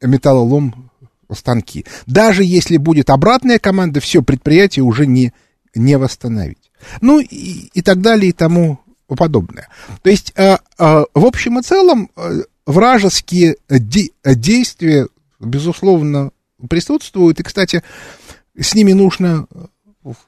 металлолом 0.00 0.90
станки. 1.32 1.86
Даже 2.06 2.44
если 2.44 2.76
будет 2.76 3.10
обратная 3.10 3.58
команда, 3.58 4.00
все, 4.00 4.22
предприятие 4.22 4.84
уже 4.84 5.06
не, 5.06 5.32
не 5.74 5.96
восстановить. 5.98 6.70
Ну 7.00 7.20
и, 7.20 7.70
и 7.72 7.82
так 7.82 8.00
далее 8.00 8.30
и 8.30 8.32
тому 8.32 8.80
подобное. 9.06 9.68
То 10.02 10.10
есть, 10.10 10.32
э, 10.36 10.56
э, 10.78 11.04
в 11.14 11.26
общем 11.26 11.58
и 11.58 11.62
целом, 11.62 12.10
э, 12.16 12.42
вражеские 12.66 13.56
де- 13.68 14.10
действия, 14.24 15.08
безусловно, 15.40 16.30
присутствуют. 16.68 17.40
И, 17.40 17.42
кстати, 17.42 17.82
с 18.58 18.74
ними 18.74 18.92
нужно 18.92 19.46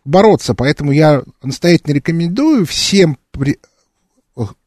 бороться. 0.05 0.55
Поэтому 0.55 0.93
я 0.93 1.23
настоятельно 1.43 1.95
рекомендую 1.95 2.67
всем 2.67 3.19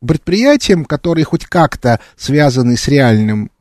предприятиям, 0.05 0.85
которые 0.85 1.25
хоть 1.25 1.45
как-то 1.45 1.99
связаны 2.15 2.77
с 2.77 2.87
реальным 2.87 3.51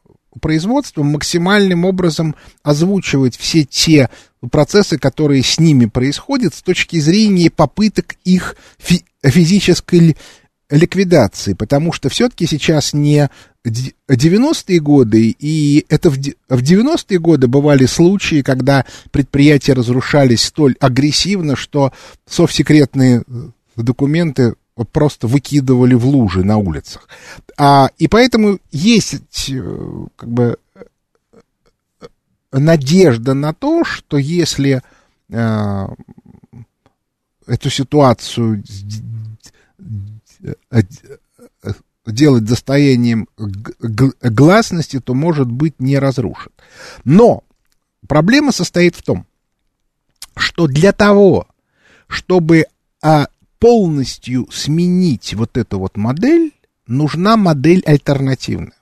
производством, 0.41 1.13
максимальным 1.13 1.85
образом 1.85 2.35
озвучивать 2.63 3.37
все 3.37 3.65
те 3.65 4.11
процессы, 4.51 4.99
которые 4.99 5.43
с 5.43 5.59
ними 5.59 5.87
происходят 5.87 6.55
с 6.55 6.63
точки 6.63 6.99
зрения 6.99 7.51
попыток 7.51 8.17
их 8.25 8.57
фи- 8.79 9.05
физической 9.23 10.17
ликвидации, 10.71 11.53
потому 11.55 11.93
что 11.93 12.09
все-таки 12.09 12.47
сейчас 12.47 12.93
не 12.93 13.31
90-е 13.66 14.78
годы, 14.80 15.35
и 15.38 15.87
это 15.88 16.11
в 16.11 16.18
90-е 16.18 17.18
годы 17.18 17.47
бывали 17.47 17.87
случаи, 17.87 18.42
когда 18.42 18.85
предприятия 19.11 19.73
разрушались 19.73 20.42
столь 20.42 20.76
агрессивно, 20.80 21.56
что 21.56 21.92
совсекретные 22.26 23.23
документы 23.76 24.54
просто 24.92 25.26
выкидывали 25.26 25.94
в 25.94 26.06
лужи 26.06 26.44
на 26.44 26.59
улицах. 26.59 27.09
А, 27.56 27.90
и 27.97 28.09
поэтому 28.09 28.59
есть 28.73 29.49
э, 29.49 30.06
как 30.16 30.28
бы 30.28 30.59
надежда 32.52 33.35
на 33.35 33.54
то, 33.54 33.85
что 33.85 34.18
если 34.18 34.83
э, 35.30 35.88
эту 37.47 37.71
ситуацию 37.71 38.62
Э, 40.71 40.83
делать 42.07 42.45
достоянием 42.45 43.29
гласности, 43.37 45.01
то, 45.01 45.15
может 45.15 45.51
быть, 45.51 45.81
не 45.81 45.99
разрушит. 45.99 46.53
Но 47.05 47.45
проблема 48.07 48.53
состоит 48.53 48.95
в 48.97 49.03
том, 49.03 49.27
что 50.37 50.67
для 50.67 50.93
того, 50.93 51.47
чтобы 52.07 52.67
а, 53.03 53.29
полностью 53.59 54.49
сменить 54.51 55.35
вот 55.35 55.57
эту 55.57 55.79
вот 55.79 55.97
модель, 55.97 56.53
нужна 56.87 57.37
модель 57.37 57.83
альтернативная. 57.87 58.75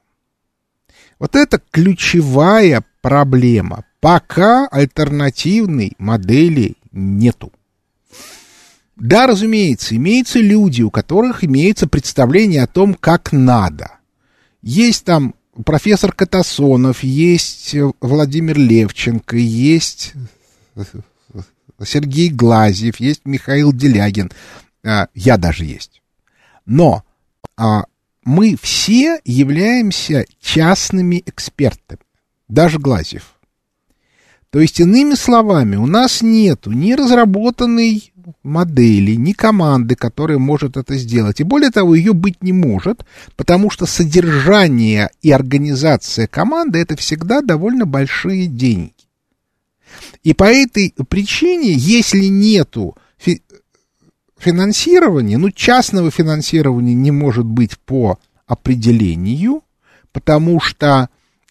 Вот 1.19 1.37
это 1.37 1.61
ключевая 1.71 2.85
проблема. 3.01 3.85
Пока 4.01 4.67
альтернативной 4.67 5.93
модели 5.99 6.75
нету. 6.91 7.53
Да, 9.03 9.27
разумеется, 9.27 9.97
имеются 9.97 10.39
люди, 10.39 10.83
у 10.83 10.91
которых 10.93 11.43
имеется 11.43 11.89
представление 11.89 12.63
о 12.63 12.69
том, 12.69 12.95
как 12.95 13.33
надо. 13.33 13.99
Есть 14.63 15.05
там 15.05 15.35
профессор 15.65 16.13
Катасонов, 16.13 17.03
есть 17.03 17.75
Владимир 18.01 18.57
Левченко, 18.57 19.37
есть 19.37 20.13
Сергей 21.85 22.31
Глазьев, 22.31 23.01
есть 23.01 23.23
Михаил 23.25 23.73
Делягин, 23.73 24.31
а, 24.85 25.09
я 25.15 25.37
даже 25.37 25.65
есть. 25.65 26.01
Но 26.65 27.03
а, 27.57 27.87
мы 28.25 28.57
все 28.63 29.21
являемся 29.25 30.27
частными 30.41 31.25
экспертами, 31.27 32.03
даже 32.47 32.79
Глазьев. 32.79 33.32
То 34.53 34.61
есть, 34.61 34.81
иными 34.81 35.15
словами, 35.15 35.77
у 35.77 35.87
нас 35.87 36.21
нету 36.21 36.73
ни 36.73 36.93
разработанной 36.93 38.13
модели, 38.43 39.13
ни 39.13 39.33
команды, 39.33 39.95
которая 39.95 40.37
может 40.37 40.77
это 40.77 40.95
сделать. 40.97 41.41
И 41.41 41.43
более 41.43 41.71
того, 41.71 41.95
ее 41.95 42.13
быть 42.13 42.43
не 42.43 42.53
может, 42.53 43.07
потому 43.35 43.71
что 43.71 43.87
содержание 43.87 45.09
и 45.23 45.31
организация 45.31 46.27
команды 46.27 46.81
это 46.81 46.97
всегда 46.97 47.41
довольно 47.41 47.87
большие 47.87 48.47
деньги. 48.47 48.93
И 50.23 50.35
по 50.35 50.45
этой 50.45 50.95
причине, 51.09 51.73
если 51.73 52.27
нету 52.27 52.95
фи- 53.17 53.43
финансирования, 54.37 55.39
ну, 55.39 55.51
частного 55.51 56.11
финансирования 56.11 56.95
не 56.95 57.11
может 57.11 57.47
быть 57.47 57.79
по 57.79 58.19
определению, 58.47 59.63
потому 60.13 60.61
что 60.61 61.09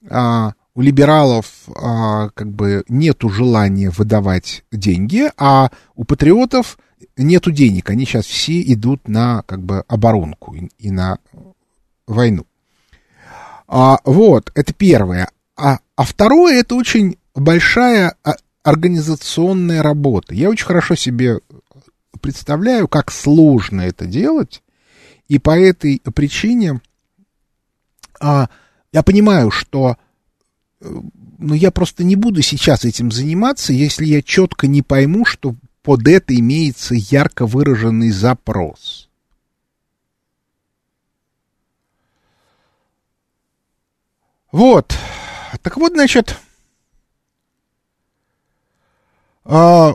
а, 0.07 0.53
у 0.73 0.81
либералов 0.81 1.45
а, 1.75 2.29
как 2.29 2.51
бы 2.51 2.83
нету 2.87 3.29
желания 3.29 3.89
выдавать 3.89 4.63
деньги, 4.71 5.31
а 5.37 5.69
у 5.95 6.05
патриотов 6.05 6.77
нету 7.17 7.51
денег. 7.51 7.89
Они 7.89 8.05
сейчас 8.05 8.25
все 8.25 8.61
идут 8.61 9.07
на 9.07 9.43
как 9.43 9.61
бы 9.63 9.83
оборонку 9.87 10.55
и, 10.55 10.69
и 10.77 10.91
на 10.91 11.17
войну. 12.07 12.45
А, 13.67 13.99
вот, 14.05 14.51
это 14.55 14.73
первое. 14.73 15.29
А, 15.57 15.79
а 15.95 16.03
второе, 16.03 16.59
это 16.59 16.75
очень 16.75 17.17
большая 17.35 18.15
а, 18.23 18.35
организационная 18.63 19.83
работа. 19.83 20.33
Я 20.33 20.49
очень 20.49 20.65
хорошо 20.65 20.95
себе 20.95 21.39
представляю, 22.21 22.87
как 22.87 23.11
сложно 23.11 23.81
это 23.81 24.05
делать, 24.05 24.61
и 25.27 25.39
по 25.39 25.57
этой 25.57 26.01
причине 26.13 26.81
а, 28.19 28.49
я 28.91 29.03
понимаю, 29.03 29.51
что 29.51 29.97
но 30.81 31.55
я 31.55 31.71
просто 31.71 32.03
не 32.03 32.15
буду 32.15 32.41
сейчас 32.41 32.85
этим 32.85 33.11
заниматься, 33.11 33.73
если 33.73 34.05
я 34.05 34.21
четко 34.21 34.67
не 34.67 34.81
пойму, 34.81 35.25
что 35.25 35.55
под 35.83 36.07
это 36.07 36.35
имеется 36.35 36.95
ярко 36.95 37.45
выраженный 37.45 38.11
запрос. 38.11 39.09
Вот. 44.51 44.93
Так 45.61 45.77
вот, 45.77 45.93
значит, 45.93 46.37
а, 49.45 49.93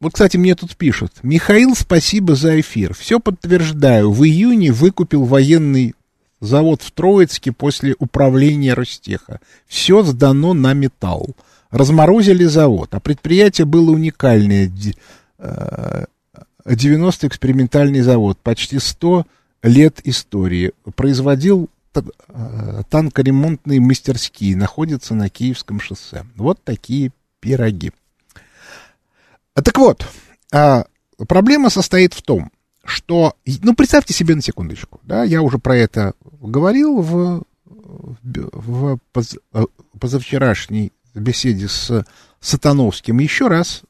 вот, 0.00 0.12
кстати, 0.12 0.36
мне 0.36 0.54
тут 0.54 0.76
пишут. 0.76 1.12
Михаил, 1.22 1.74
спасибо 1.74 2.34
за 2.34 2.60
эфир. 2.60 2.94
Все 2.94 3.20
подтверждаю. 3.20 4.10
В 4.10 4.24
июне 4.24 4.72
выкупил 4.72 5.24
военный 5.24 5.94
завод 6.42 6.82
в 6.82 6.90
Троицке 6.90 7.52
после 7.52 7.94
управления 7.98 8.74
Ростеха. 8.74 9.40
Все 9.66 10.02
сдано 10.02 10.52
на 10.52 10.74
металл. 10.74 11.30
Разморозили 11.70 12.44
завод, 12.44 12.88
а 12.92 13.00
предприятие 13.00 13.64
было 13.64 13.92
уникальное. 13.92 14.70
90 16.66 17.26
э, 17.26 17.28
экспериментальный 17.28 18.00
завод, 18.00 18.38
почти 18.42 18.78
100 18.78 19.26
лет 19.62 20.00
истории. 20.04 20.72
Производил 20.96 21.70
э, 21.94 22.02
танкоремонтные 22.90 23.80
мастерские, 23.80 24.56
находится 24.56 25.14
на 25.14 25.30
Киевском 25.30 25.80
шоссе. 25.80 26.26
Вот 26.36 26.62
такие 26.62 27.12
пироги. 27.40 27.92
Так 29.54 29.78
вот, 29.78 30.06
а, 30.52 30.86
проблема 31.28 31.70
состоит 31.70 32.14
в 32.14 32.22
том, 32.22 32.50
что, 32.84 33.36
ну, 33.62 33.74
представьте 33.74 34.12
себе 34.12 34.34
на 34.34 34.42
секундочку, 34.42 35.00
да, 35.04 35.24
я 35.24 35.42
уже 35.42 35.58
про 35.58 35.76
это 35.76 36.14
говорил 36.40 37.00
в, 37.00 37.42
в 38.22 38.98
поз, 39.12 39.36
позавчерашней 39.98 40.92
беседе 41.14 41.68
с 41.68 42.04
Сатановским. 42.40 43.18
Еще 43.18 43.46
раз 43.46 43.82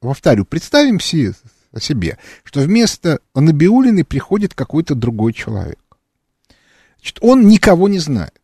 повторю, 0.00 0.44
представим 0.44 1.00
себе, 1.00 2.18
что 2.44 2.60
вместо 2.60 3.20
Набиулиной 3.34 4.04
приходит 4.04 4.54
какой-то 4.54 4.94
другой 4.94 5.32
человек. 5.32 5.78
Значит, 6.98 7.18
он 7.20 7.46
никого 7.46 7.88
не 7.88 7.98
знает. 7.98 8.40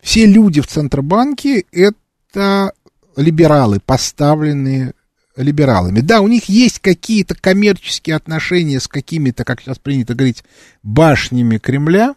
Все 0.00 0.26
люди 0.26 0.60
в 0.60 0.66
Центробанке— 0.66 1.64
это 1.72 2.72
либералы, 3.16 3.80
поставленные 3.80 4.94
либералами. 5.36 6.00
Да, 6.00 6.20
у 6.20 6.28
них 6.28 6.44
есть 6.46 6.78
какие-то 6.78 7.34
коммерческие 7.34 8.16
отношения 8.16 8.80
с 8.80 8.88
какими-то, 8.88 9.44
как 9.44 9.60
сейчас 9.60 9.78
принято 9.78 10.14
говорить, 10.14 10.44
башнями 10.82 11.58
Кремля, 11.58 12.14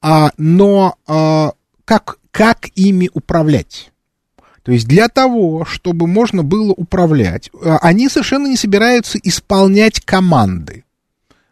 а, 0.00 0.30
но 0.36 0.96
а, 1.06 1.52
как, 1.84 2.18
как 2.30 2.68
ими 2.74 3.10
управлять? 3.12 3.90
То 4.62 4.72
есть 4.72 4.86
для 4.86 5.08
того, 5.08 5.64
чтобы 5.64 6.06
можно 6.06 6.42
было 6.42 6.72
управлять, 6.72 7.50
а, 7.54 7.78
они 7.78 8.08
совершенно 8.08 8.46
не 8.46 8.56
собираются 8.56 9.18
исполнять 9.18 10.00
команды. 10.00 10.84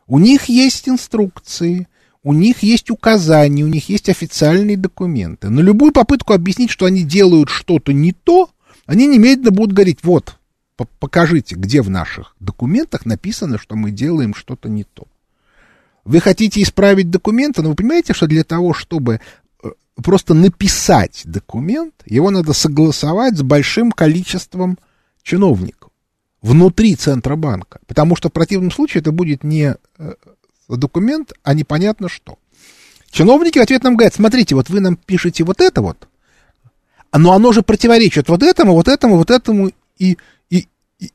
У 0.06 0.18
них 0.18 0.44
есть 0.44 0.88
инструкции, 0.88 1.88
у 2.22 2.32
них 2.32 2.62
есть 2.62 2.90
указания, 2.90 3.64
у 3.64 3.68
них 3.68 3.88
есть 3.88 4.08
официальные 4.08 4.76
документы. 4.76 5.48
Но 5.48 5.62
любую 5.62 5.92
попытку 5.92 6.32
объяснить, 6.32 6.70
что 6.70 6.86
они 6.86 7.02
делают 7.02 7.48
что-то 7.48 7.92
не 7.92 8.12
то, 8.12 8.50
они 8.86 9.06
немедленно 9.06 9.50
будут 9.50 9.74
говорить, 9.74 9.98
вот, 10.02 10.36
покажите, 10.98 11.54
где 11.56 11.82
в 11.82 11.90
наших 11.90 12.34
документах 12.40 13.06
написано, 13.06 13.58
что 13.58 13.76
мы 13.76 13.90
делаем 13.90 14.34
что-то 14.34 14.68
не 14.68 14.84
то. 14.84 15.06
Вы 16.04 16.20
хотите 16.20 16.62
исправить 16.62 17.10
документы, 17.10 17.62
но 17.62 17.70
вы 17.70 17.74
понимаете, 17.74 18.14
что 18.14 18.26
для 18.28 18.44
того, 18.44 18.72
чтобы 18.74 19.20
э, 19.62 19.68
просто 19.96 20.34
написать 20.34 21.22
документ, 21.24 21.94
его 22.06 22.30
надо 22.30 22.52
согласовать 22.52 23.36
с 23.36 23.42
большим 23.42 23.90
количеством 23.90 24.78
чиновников 25.22 25.90
внутри 26.42 26.94
Центробанка. 26.94 27.80
Потому 27.86 28.14
что 28.14 28.28
в 28.28 28.32
противном 28.32 28.70
случае 28.70 29.00
это 29.00 29.10
будет 29.10 29.42
не 29.42 29.74
э, 29.98 30.14
документ, 30.68 31.32
а 31.42 31.54
непонятно 31.54 32.08
что. 32.08 32.38
Чиновники 33.10 33.58
в 33.58 33.62
ответ 33.62 33.82
нам 33.82 33.96
говорят, 33.96 34.14
смотрите, 34.14 34.54
вот 34.54 34.68
вы 34.68 34.80
нам 34.80 34.96
пишете 34.96 35.42
вот 35.42 35.60
это 35.60 35.82
вот, 35.82 36.08
но 37.18 37.32
оно 37.32 37.52
же 37.52 37.62
противоречит 37.62 38.28
вот 38.28 38.42
этому, 38.42 38.74
вот 38.74 38.88
этому, 38.88 39.16
вот 39.16 39.30
этому 39.30 39.70
и, 39.98 40.16
и, 40.50 40.68
и, 40.98 41.10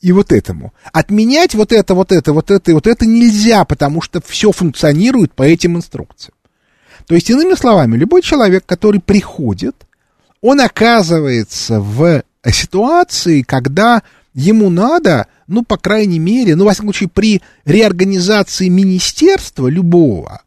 и, 0.00 0.12
вот 0.12 0.32
этому. 0.32 0.72
Отменять 0.92 1.54
вот 1.54 1.72
это, 1.72 1.94
вот 1.94 2.12
это, 2.12 2.32
вот 2.32 2.50
это 2.50 2.70
и 2.70 2.74
вот 2.74 2.86
это 2.86 3.06
нельзя, 3.06 3.64
потому 3.64 4.00
что 4.00 4.20
все 4.24 4.52
функционирует 4.52 5.32
по 5.32 5.42
этим 5.42 5.76
инструкциям. 5.76 6.34
То 7.06 7.14
есть, 7.14 7.30
иными 7.30 7.54
словами, 7.54 7.96
любой 7.96 8.22
человек, 8.22 8.64
который 8.66 9.00
приходит, 9.00 9.74
он 10.40 10.60
оказывается 10.60 11.80
в 11.80 12.22
ситуации, 12.46 13.42
когда 13.42 14.02
ему 14.34 14.68
надо 14.68 15.26
ну, 15.48 15.64
по 15.64 15.78
крайней 15.78 16.18
мере, 16.18 16.54
ну, 16.54 16.64
во 16.64 16.72
всяком 16.72 16.88
случае, 16.88 17.08
при 17.08 17.42
реорганизации 17.64 18.68
министерства 18.68 19.66
любого, 19.66 20.42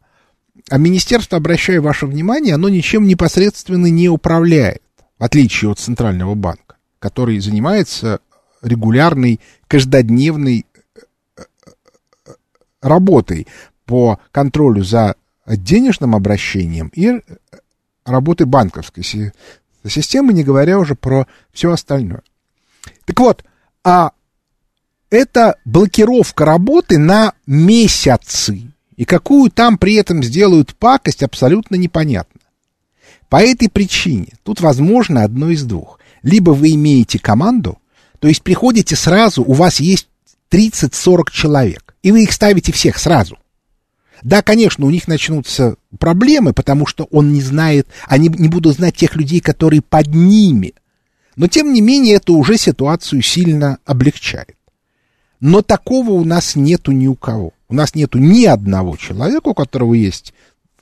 а 0.72 0.78
министерство, 0.78 1.36
обращаю 1.36 1.82
ваше 1.82 2.06
внимание, 2.06 2.54
оно 2.54 2.70
ничем 2.70 3.06
непосредственно 3.06 3.88
не 3.88 4.08
управляет, 4.08 4.80
в 5.18 5.22
отличие 5.22 5.70
от 5.70 5.78
Центрального 5.78 6.34
банка, 6.34 6.76
который 6.98 7.38
занимается 7.40 8.20
регулярной, 8.62 9.38
каждодневной 9.66 10.64
э, 10.96 11.00
э, 11.36 11.42
работой 12.80 13.46
по 13.84 14.18
контролю 14.30 14.82
за 14.82 15.16
денежным 15.46 16.16
обращением 16.16 16.90
и 16.94 17.06
э, 17.06 17.20
работой 18.06 18.46
банковской 18.46 19.04
системы, 19.86 20.32
не 20.32 20.42
говоря 20.42 20.78
уже 20.78 20.94
про 20.94 21.26
все 21.52 21.70
остальное. 21.70 22.22
Так 23.04 23.20
вот, 23.20 23.44
а 23.84 24.12
это 25.10 25.58
блокировка 25.66 26.46
работы 26.46 26.96
на 26.96 27.34
месяцы. 27.46 28.72
И 29.02 29.04
какую 29.04 29.50
там 29.50 29.78
при 29.78 29.94
этом 29.94 30.22
сделают 30.22 30.76
пакость, 30.76 31.24
абсолютно 31.24 31.74
непонятно. 31.74 32.40
По 33.28 33.42
этой 33.42 33.68
причине 33.68 34.28
тут 34.44 34.60
возможно 34.60 35.24
одно 35.24 35.50
из 35.50 35.64
двух. 35.64 35.98
Либо 36.22 36.52
вы 36.52 36.74
имеете 36.74 37.18
команду, 37.18 37.80
то 38.20 38.28
есть 38.28 38.44
приходите 38.44 38.94
сразу, 38.94 39.42
у 39.42 39.54
вас 39.54 39.80
есть 39.80 40.06
30-40 40.52 41.32
человек, 41.32 41.96
и 42.04 42.12
вы 42.12 42.22
их 42.22 42.32
ставите 42.32 42.70
всех 42.70 42.96
сразу. 42.96 43.38
Да, 44.22 44.40
конечно, 44.40 44.86
у 44.86 44.90
них 44.90 45.08
начнутся 45.08 45.74
проблемы, 45.98 46.52
потому 46.52 46.86
что 46.86 47.08
он 47.10 47.32
не 47.32 47.42
знает, 47.42 47.88
они 48.06 48.28
не 48.28 48.46
будут 48.46 48.76
знать 48.76 48.94
тех 48.94 49.16
людей, 49.16 49.40
которые 49.40 49.82
под 49.82 50.14
ними. 50.14 50.74
Но, 51.34 51.48
тем 51.48 51.72
не 51.72 51.80
менее, 51.80 52.18
это 52.18 52.34
уже 52.34 52.56
ситуацию 52.56 53.20
сильно 53.20 53.78
облегчает. 53.84 54.54
Но 55.40 55.60
такого 55.60 56.12
у 56.12 56.24
нас 56.24 56.54
нету 56.54 56.92
ни 56.92 57.08
у 57.08 57.16
кого. 57.16 57.52
У 57.72 57.74
нас 57.74 57.94
нету 57.94 58.18
ни 58.18 58.44
одного 58.44 58.98
человека, 58.98 59.48
у 59.48 59.54
которого 59.54 59.94
есть 59.94 60.34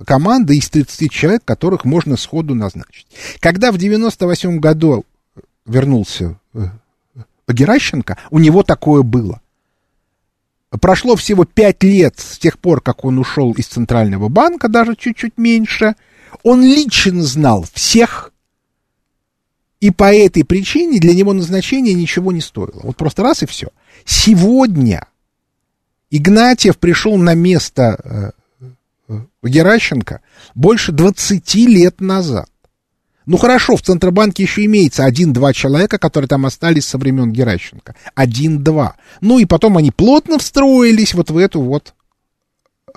команда 0.05 0.55
из 0.55 0.68
30 0.70 1.09
человек, 1.09 1.44
которых 1.44 1.85
можно 1.85 2.16
сходу 2.16 2.57
назначить. 2.57 3.07
Когда 3.38 3.70
в 3.70 3.79
98 3.79 4.59
году 4.59 5.05
вернулся 5.66 6.40
э, 6.53 6.66
Геращенко, 7.46 8.18
у 8.31 8.40
него 8.40 8.64
такое 8.64 9.03
было. 9.03 9.40
Прошло 10.81 11.14
всего 11.14 11.44
5 11.44 11.85
лет 11.85 12.18
с 12.18 12.38
тех 12.38 12.59
пор, 12.59 12.81
как 12.81 13.05
он 13.05 13.20
ушел 13.20 13.53
из 13.53 13.68
Центрального 13.68 14.29
банка, 14.29 14.68
даже 14.68 14.96
чуть-чуть 14.96 15.38
меньше. 15.38 15.94
Он 16.42 16.61
лично 16.61 17.22
знал 17.22 17.64
всех, 17.72 18.33
и 19.79 19.92
по 19.92 20.12
этой 20.12 20.44
причине 20.44 20.98
для 20.98 21.14
него 21.14 21.35
назначение 21.35 21.94
ничего 21.94 22.33
не 22.33 22.40
стоило. 22.40 22.81
Вот 22.83 22.96
просто 22.96 23.22
раз 23.22 23.44
и 23.44 23.46
все. 23.46 23.68
Сегодня 24.05 25.07
Игнатьев 26.11 26.77
пришел 26.79 27.16
на 27.16 27.35
место 27.35 28.35
э, 28.61 28.66
э, 29.09 29.20
Геращенко 29.44 30.23
больше 30.55 30.90
20 30.92 31.55
лет 31.55 32.01
назад. 32.01 32.51
Ну 33.27 33.37
хорошо, 33.37 33.77
в 33.77 33.83
Центробанке 33.83 34.42
еще 34.42 34.64
имеется 34.64 35.05
один-два 35.05 35.53
человека, 35.53 35.99
которые 35.99 36.29
там 36.29 36.46
остались 36.46 36.87
со 36.87 36.99
времен 36.99 37.33
Геращенко. 37.33 37.94
Один-два. 38.16 38.96
Ну 39.20 39.38
и 39.38 39.44
потом 39.44 39.77
они 39.77 39.92
плотно 39.92 40.38
встроились 40.38 41.14
вот 41.14 41.31
в 41.31 41.37
эту 41.37 41.61
вот 41.61 41.94
э, 42.88 42.92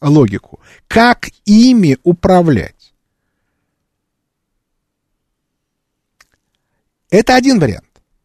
логику. 0.00 0.58
Как 0.88 1.28
ими 1.44 1.98
управлять? 2.02 2.74
Это 7.10 7.36
один 7.36 7.60
вариант. 7.60 7.84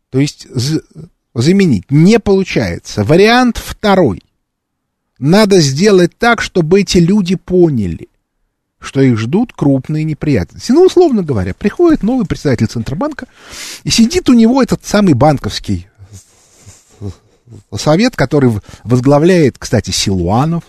То 0.10 0.19
есть 0.19 0.47
заменить 1.33 1.89
не 1.89 2.19
получается. 2.19 3.03
Вариант 3.03 3.57
второй. 3.57 4.21
Надо 5.19 5.59
сделать 5.61 6.17
так, 6.17 6.41
чтобы 6.41 6.81
эти 6.81 6.97
люди 6.97 7.35
поняли, 7.35 8.09
что 8.79 9.01
их 9.01 9.17
ждут 9.17 9.53
крупные 9.53 10.03
неприятности. 10.03 10.71
Ну, 10.71 10.85
условно 10.85 11.23
говоря, 11.23 11.53
приходит 11.53 12.03
новый 12.03 12.25
председатель 12.25 12.67
Центробанка, 12.67 13.27
и 13.83 13.89
сидит 13.89 14.29
у 14.29 14.33
него 14.33 14.61
этот 14.61 14.85
самый 14.85 15.13
банковский 15.13 15.87
совет, 17.77 18.15
который 18.15 18.51
возглавляет, 18.83 19.57
кстати, 19.57 19.91
Силуанов. 19.91 20.63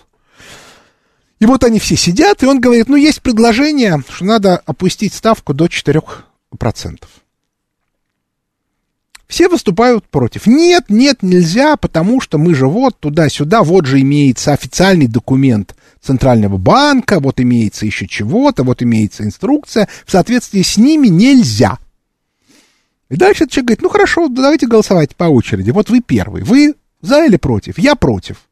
И 1.39 1.45
вот 1.45 1.63
они 1.63 1.79
все 1.79 1.97
сидят, 1.97 2.41
и 2.43 2.45
он 2.45 2.61
говорит, 2.61 2.87
ну, 2.87 2.95
есть 2.95 3.21
предложение, 3.21 4.01
что 4.09 4.25
надо 4.25 4.57
опустить 4.57 5.13
ставку 5.13 5.53
до 5.53 5.65
4%. 5.65 7.03
Все 9.27 9.49
выступают 9.49 10.07
против. 10.07 10.45
Нет, 10.45 10.85
нет, 10.89 11.23
нельзя, 11.23 11.77
потому 11.77 12.21
что 12.21 12.37
мы 12.37 12.53
же 12.53 12.67
вот 12.67 12.99
туда-сюда, 12.99 13.63
вот 13.63 13.85
же 13.85 13.99
имеется 14.01 14.53
официальный 14.53 15.07
документ 15.07 15.75
Центрального 16.01 16.57
банка, 16.57 17.19
вот 17.19 17.39
имеется 17.39 17.85
еще 17.87 18.07
чего-то, 18.07 18.63
вот 18.63 18.83
имеется 18.83 19.23
инструкция. 19.23 19.87
В 20.05 20.11
соответствии 20.11 20.61
с 20.61 20.77
ними 20.77 21.07
нельзя. 21.07 21.79
И 23.09 23.15
дальше 23.15 23.43
этот 23.43 23.53
человек 23.53 23.67
говорит, 23.67 23.81
ну 23.81 23.89
хорошо, 23.89 24.27
давайте 24.27 24.67
голосовать 24.67 25.15
по 25.15 25.25
очереди. 25.25 25.71
Вот 25.71 25.89
вы 25.89 26.01
первый. 26.01 26.43
Вы 26.43 26.75
за 27.01 27.25
или 27.25 27.37
против? 27.37 27.79
Я 27.79 27.95
против. 27.95 28.47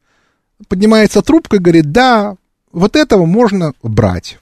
Поднимается 0.68 1.22
трубка 1.22 1.58
и 1.58 1.60
говорит, 1.60 1.92
да, 1.92 2.36
вот 2.72 2.96
этого 2.96 3.26
можно 3.26 3.74
брать. 3.84 4.40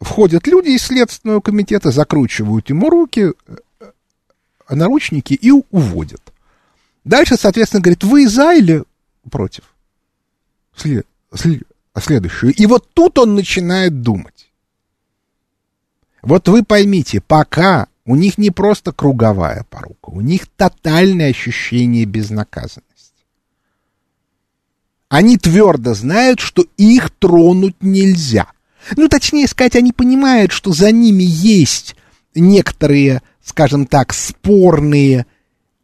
Входят 0.00 0.46
люди 0.46 0.70
из 0.70 0.82
Следственного 0.82 1.40
комитета, 1.40 1.90
закручивают 1.90 2.68
ему 2.70 2.88
руки, 2.90 3.32
наручники 4.68 5.34
и 5.34 5.50
уводят. 5.50 6.32
Дальше, 7.04 7.36
соответственно, 7.36 7.82
говорит, 7.82 8.04
вы 8.04 8.28
за 8.28 8.54
или 8.54 8.82
против? 9.30 9.64
След, 10.76 11.06
след, 11.34 11.62
следующую. 11.98 12.52
И 12.54 12.66
вот 12.66 12.92
тут 12.92 13.18
он 13.18 13.34
начинает 13.34 14.02
думать. 14.02 14.50
Вот 16.22 16.48
вы 16.48 16.64
поймите, 16.64 17.20
пока 17.20 17.86
у 18.04 18.16
них 18.16 18.38
не 18.38 18.50
просто 18.50 18.92
круговая 18.92 19.64
порука, 19.70 20.10
у 20.10 20.20
них 20.20 20.46
тотальное 20.56 21.30
ощущение 21.30 22.04
безнаказанности. 22.04 22.86
Они 25.08 25.38
твердо 25.38 25.94
знают, 25.94 26.40
что 26.40 26.64
их 26.76 27.10
тронуть 27.10 27.76
нельзя. 27.80 28.50
Ну, 28.96 29.08
точнее 29.08 29.46
сказать, 29.46 29.76
они 29.76 29.92
понимают, 29.92 30.52
что 30.52 30.72
за 30.72 30.90
ними 30.90 31.22
есть 31.22 31.96
некоторые, 32.34 33.22
скажем 33.46 33.86
так, 33.86 34.12
спорные 34.12 35.24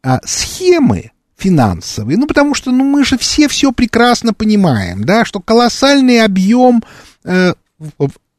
а, 0.03 0.21
схемы 0.25 1.13
финансовые. 1.37 2.19
Ну, 2.19 2.27
потому 2.27 2.55
что 2.55 2.73
ну, 2.73 2.85
мы 2.85 3.05
же 3.05 3.17
все 3.17 3.49
все 3.49 3.73
прекрасно 3.73 4.35
понимаем, 4.35 5.05
да, 5.05 5.25
что 5.25 5.41
колоссальный 5.41 6.23
объем 6.23 6.83
э, 7.25 7.55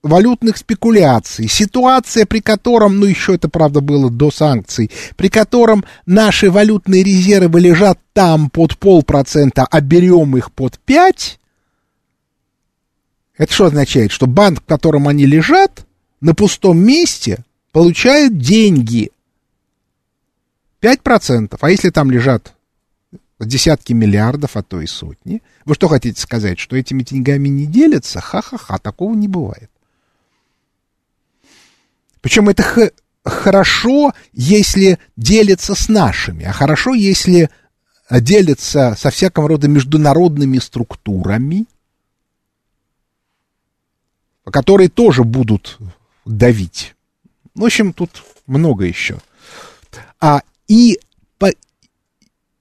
валютных 0.04 0.58
спекуляций, 0.58 1.48
ситуация, 1.48 2.26
при 2.26 2.42
котором, 2.42 3.00
ну 3.00 3.06
еще 3.06 3.36
это, 3.36 3.48
правда, 3.48 3.80
было 3.80 4.12
до 4.12 4.30
санкций, 4.30 4.92
при 5.16 5.30
котором 5.30 5.86
наши 6.06 6.52
валютные 6.52 7.04
резервы 7.04 7.62
лежат 7.62 8.00
там 8.12 8.50
под 8.50 8.78
полпроцента, 8.78 9.66
а 9.70 9.80
берем 9.80 10.36
их 10.36 10.52
под 10.52 10.78
пять, 10.80 11.40
это 13.38 13.52
что 13.54 13.66
означает? 13.66 14.12
Что 14.12 14.28
банк, 14.28 14.60
в 14.62 14.66
котором 14.66 15.08
они 15.08 15.26
лежат, 15.26 15.86
на 16.20 16.36
пустом 16.36 16.78
месте 16.78 17.44
получает 17.74 18.38
деньги. 18.38 19.12
5%. 20.84 21.58
А 21.60 21.72
если 21.72 21.90
там 21.90 22.12
лежат 22.12 22.54
десятки 23.40 23.94
миллиардов, 23.94 24.58
а 24.58 24.64
то 24.64 24.82
и 24.82 24.86
сотни, 24.86 25.42
вы 25.66 25.76
что 25.76 25.88
хотите 25.88 26.20
сказать, 26.20 26.60
что 26.60 26.76
этими 26.76 27.04
деньгами 27.04 27.48
не 27.48 27.66
делятся? 27.66 28.20
Ха-ха-ха, 28.20 28.78
такого 28.80 29.16
не 29.16 29.28
бывает. 29.28 29.72
Причем 32.22 32.50
это 32.50 32.64
х- 32.64 32.92
хорошо, 33.24 34.14
если 34.34 35.00
делится 35.16 35.74
с 35.74 35.88
нашими, 35.88 36.46
а 36.46 36.52
хорошо, 36.52 36.94
если 36.94 37.50
делится 38.10 38.96
со 38.98 39.10
всякого 39.10 39.48
рода 39.48 39.68
международными 39.68 40.60
структурами, 40.60 41.66
которые 44.46 44.90
тоже 44.90 45.24
будут 45.24 45.78
давить. 46.26 46.96
В 47.56 47.64
общем, 47.64 47.94
тут 47.94 48.24
много 48.48 48.86
еще. 48.86 49.20
А, 50.20 50.42
и, 50.74 51.00
по, 51.38 51.52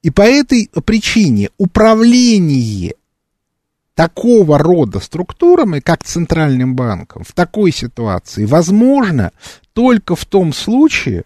и 0.02 0.10
по 0.10 0.20
этой 0.20 0.68
причине 0.84 1.48
управление 1.56 2.94
такого 3.94 4.58
рода 4.58 5.00
структурами, 5.00 5.80
как 5.80 6.04
Центральным 6.04 6.76
банком, 6.76 7.24
в 7.24 7.32
такой 7.32 7.72
ситуации 7.72 8.44
возможно 8.44 9.32
только 9.72 10.14
в 10.14 10.26
том 10.26 10.52
случае, 10.52 11.24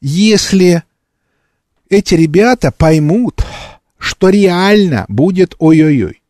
если 0.00 0.82
эти 1.90 2.14
ребята 2.14 2.72
поймут, 2.72 3.44
что 3.98 4.30
реально 4.30 5.04
будет 5.08 5.54
ой-ой-ой. 5.58 6.22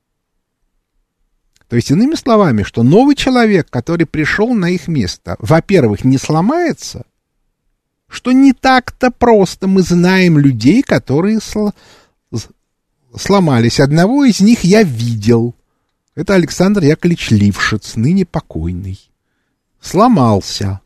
То 1.69 1.77
есть, 1.77 1.93
иными 1.93 2.17
словами, 2.17 2.65
что 2.65 2.83
новый 2.83 3.15
человек, 3.15 3.71
который 3.71 4.07
пришел 4.07 4.53
на 4.55 4.71
их 4.71 4.89
место, 4.89 5.37
во-первых, 5.39 6.05
не 6.05 6.19
сломается, 6.19 7.07
что 8.13 8.33
не 8.33 8.53
так-то 8.53 9.11
просто 9.11 9.67
мы 9.67 9.81
знаем 9.81 10.39
людей, 10.39 10.83
которые 10.83 11.41
сл 11.41 11.71
сломались. 13.17 13.81
Одного 13.81 14.25
из 14.25 14.41
них 14.41 14.65
я 14.65 14.83
видел. 14.83 15.55
Это 16.15 16.35
Александр 16.35 16.83
Яковлевич 16.83 17.31
Лившиц, 17.31 17.97
ныне 17.97 18.27
покойный. 18.27 19.01
Сломался. 19.81 20.81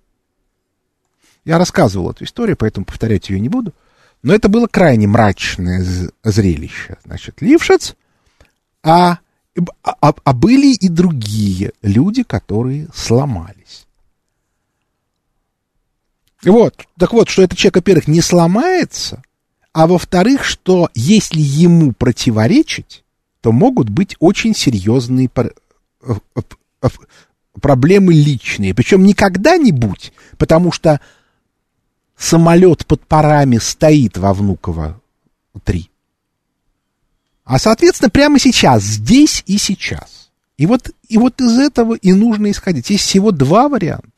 Я 1.44 1.58
рассказывал 1.58 2.12
эту 2.12 2.24
историю, 2.24 2.56
поэтому 2.56 2.86
повторять 2.86 3.28
ее 3.28 3.40
не 3.40 3.48
буду. 3.48 3.72
Но 4.22 4.32
это 4.32 4.48
было 4.48 4.68
крайне 4.68 5.08
мрачное 5.08 5.84
зрелище. 6.22 6.96
Значит, 7.04 7.42
Лившиц, 7.42 7.96
а, 8.84 9.18
а, 9.82 10.14
а 10.24 10.32
были 10.32 10.74
и 10.74 10.88
другие 10.88 11.72
люди, 11.82 12.22
которые 12.22 12.88
сломались. 12.94 13.85
Вот, 16.46 16.86
так 16.96 17.12
вот, 17.12 17.28
что 17.28 17.42
этот 17.42 17.58
человек, 17.58 17.76
во-первых, 17.76 18.08
не 18.08 18.20
сломается, 18.20 19.22
а 19.72 19.86
во-вторых, 19.86 20.44
что 20.44 20.88
если 20.94 21.40
ему 21.40 21.92
противоречить, 21.92 23.04
то 23.40 23.52
могут 23.52 23.90
быть 23.90 24.16
очень 24.20 24.54
серьезные 24.54 25.28
э, 25.34 25.48
э, 26.02 26.88
проблемы 27.60 28.14
личные. 28.14 28.74
Причем 28.74 29.04
не 29.04 29.12
когда-нибудь, 29.12 30.12
потому 30.38 30.72
что 30.72 31.00
самолет 32.16 32.86
под 32.86 33.04
парами 33.06 33.58
стоит 33.58 34.16
во 34.16 34.32
Внуково 34.32 35.00
3. 35.64 35.90
А, 37.44 37.58
соответственно, 37.58 38.10
прямо 38.10 38.38
сейчас, 38.38 38.82
здесь 38.82 39.42
и 39.46 39.58
сейчас. 39.58 40.30
И 40.56 40.66
вот, 40.66 40.90
и 41.08 41.18
вот 41.18 41.40
из 41.40 41.58
этого 41.58 41.94
и 41.94 42.12
нужно 42.12 42.50
исходить. 42.50 42.90
Есть 42.90 43.04
всего 43.04 43.30
два 43.30 43.68
варианта. 43.68 44.15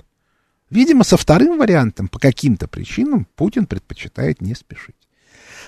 Видимо, 0.71 1.05
со 1.05 1.17
вторым 1.17 1.59
вариантом 1.59 2.09
по 2.09 2.19
каким-то 2.19 2.69
причинам 2.69 3.27
Путин 3.37 3.67
предпочитает 3.67 4.41
не 4.41 4.55
спешить. 4.55 4.95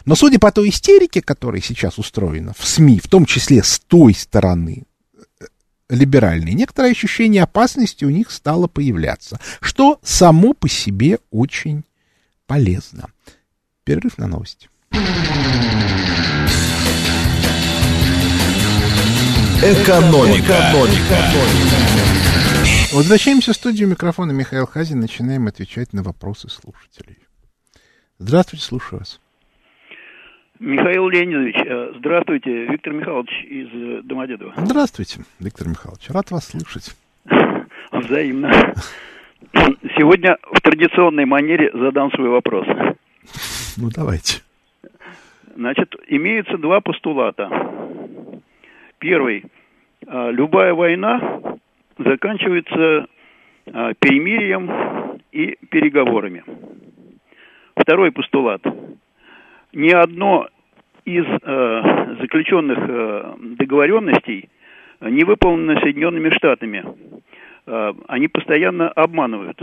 Но 0.05 0.15
судя 0.15 0.39
по 0.39 0.53
той 0.53 0.71
истерике, 0.71 1.23
которая 1.23 1.61
сейчас 1.61 1.99
устроена 1.99 2.55
в 2.57 2.67
СМИ, 2.67 3.01
в 3.01 3.09
том 3.09 3.27
числе 3.27 3.63
с 3.63 3.79
той 3.79 4.15
стороны 4.15 4.85
э, 5.15 5.45
либеральной, 5.89 6.55
некоторое 6.55 6.93
ощущение 6.93 7.43
опасности 7.43 8.05
у 8.05 8.11
них 8.11 8.31
стало 8.31 8.67
появляться, 8.67 9.41
что 9.61 9.99
само 10.03 10.55
по 10.55 10.69
себе 10.69 11.19
очень 11.31 11.85
полезно. 12.47 13.11
Перерыв 13.85 14.19
на 14.19 14.27
новости. 14.27 14.69
Экономика. 19.63 20.73
Экономика. 20.73 21.31
Возвращаемся 22.93 23.53
в 23.53 23.55
студию 23.55 23.89
микрофона 23.89 24.33
Михаил 24.33 24.67
Хазин. 24.67 24.99
Начинаем 24.99 25.47
отвечать 25.47 25.93
на 25.93 26.03
вопросы 26.03 26.49
слушателей. 26.49 27.19
Здравствуйте, 28.19 28.65
слушаю 28.65 28.99
вас. 28.99 29.21
Михаил 30.59 31.09
Леонидович, 31.09 31.55
э, 31.55 31.93
здравствуйте. 31.99 32.67
Виктор 32.67 32.93
Михайлович 32.93 33.45
из 33.45 33.69
э, 33.73 34.03
Домодедова. 34.03 34.55
Здравствуйте, 34.57 35.21
Виктор 35.39 35.69
Михайлович. 35.69 36.11
Рад 36.11 36.33
вас 36.33 36.49
слышать. 36.49 36.97
Взаимно. 37.93 38.51
Сегодня 39.97 40.37
в 40.53 40.61
традиционной 40.61 41.27
манере 41.27 41.71
задам 41.73 42.11
свой 42.11 42.29
вопрос. 42.29 42.67
Ну, 43.77 43.89
давайте. 43.95 44.43
Значит, 45.55 45.95
имеются 46.09 46.59
два 46.59 46.81
постулата. 46.81 47.49
Первый. 48.99 49.45
А, 50.09 50.31
любая 50.31 50.75
война 50.75 51.59
заканчивается 52.05 53.07
а, 53.73 53.95
перемирием 53.95 55.21
и 55.33 55.57
переговорами. 55.71 56.45
Второй 57.77 58.13
постулат 58.13 58.63
ни 59.73 59.91
одно 59.91 60.49
из 61.05 61.25
э, 61.25 62.17
заключенных 62.21 62.79
э, 62.79 63.35
договоренностей 63.59 64.49
не 65.01 65.25
выполнено 65.25 65.81
Соединенными 65.81 66.31
Штатами. 66.31 66.85
Э, 67.67 67.93
они 68.09 68.29
постоянно 68.29 68.89
обманывают. 68.91 69.59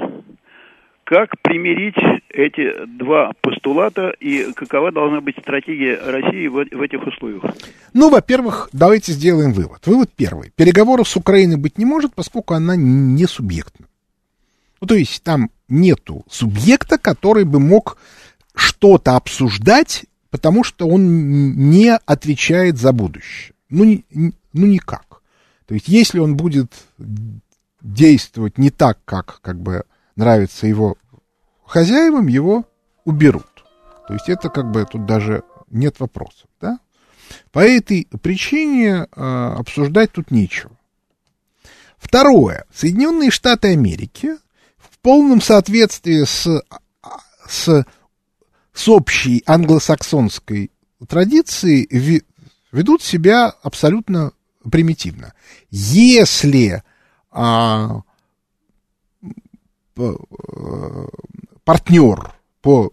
Как 1.07 1.39
примирить 1.41 1.95
эти 2.29 2.85
два 2.85 3.31
постулата 3.39 4.09
и 4.19 4.51
какова 4.51 4.91
должна 4.91 5.21
быть 5.21 5.37
стратегия 5.39 5.95
России 5.95 6.47
в, 6.47 6.65
в 6.69 6.81
этих 6.81 7.07
условиях? 7.07 7.43
Ну, 7.93 8.09
во-первых, 8.09 8.67
давайте 8.73 9.13
сделаем 9.13 9.53
вывод. 9.53 9.87
Вывод 9.87 10.11
первый. 10.13 10.51
Переговоров 10.57 11.07
с 11.07 11.15
Украиной 11.15 11.55
быть 11.55 11.77
не 11.77 11.85
может, 11.85 12.13
поскольку 12.13 12.55
она 12.55 12.75
не 12.75 13.25
субъектна. 13.25 13.87
Ну, 14.81 14.87
то 14.87 14.95
есть 14.95 15.23
там 15.23 15.49
нету 15.69 16.25
субъекта, 16.29 16.97
который 16.97 17.45
бы 17.45 17.61
мог 17.61 17.97
что-то 18.53 19.15
обсуждать, 19.15 20.03
потому 20.29 20.65
что 20.65 20.89
он 20.89 21.69
не 21.69 21.95
отвечает 22.05 22.77
за 22.77 22.91
будущее. 22.91 23.53
Ну, 23.69 23.85
не, 23.85 24.03
ну 24.11 24.67
никак. 24.67 25.21
То 25.67 25.73
есть 25.73 25.87
если 25.87 26.19
он 26.19 26.35
будет 26.35 26.73
действовать 27.81 28.57
не 28.57 28.71
так, 28.71 28.99
как 29.05 29.39
как 29.41 29.61
бы 29.61 29.85
нравится 30.17 30.67
его 30.67 30.97
хозяевам, 31.65 32.27
его 32.27 32.65
уберут. 33.05 33.63
То 34.07 34.13
есть 34.13 34.27
это 34.27 34.49
как 34.49 34.71
бы 34.71 34.85
тут 34.85 35.05
даже 35.05 35.43
нет 35.69 35.99
вопросов, 35.99 36.49
да? 36.59 36.79
По 37.51 37.59
этой 37.59 38.07
причине 38.21 39.07
э, 39.15 39.55
обсуждать 39.57 40.11
тут 40.11 40.31
нечего. 40.31 40.71
Второе. 41.97 42.65
Соединенные 42.73 43.31
Штаты 43.31 43.69
Америки 43.69 44.37
в 44.77 44.99
полном 44.99 45.41
соответствии 45.41 46.23
с, 46.23 46.63
с, 47.47 47.85
с 48.73 48.87
общей 48.87 49.43
англосаксонской 49.45 50.71
традицией 51.07 52.23
ведут 52.71 53.03
себя 53.03 53.53
абсолютно 53.61 54.31
примитивно. 54.69 55.33
Если 55.69 56.83
а, 57.31 58.01
партнер 61.63 62.33
по 62.61 62.91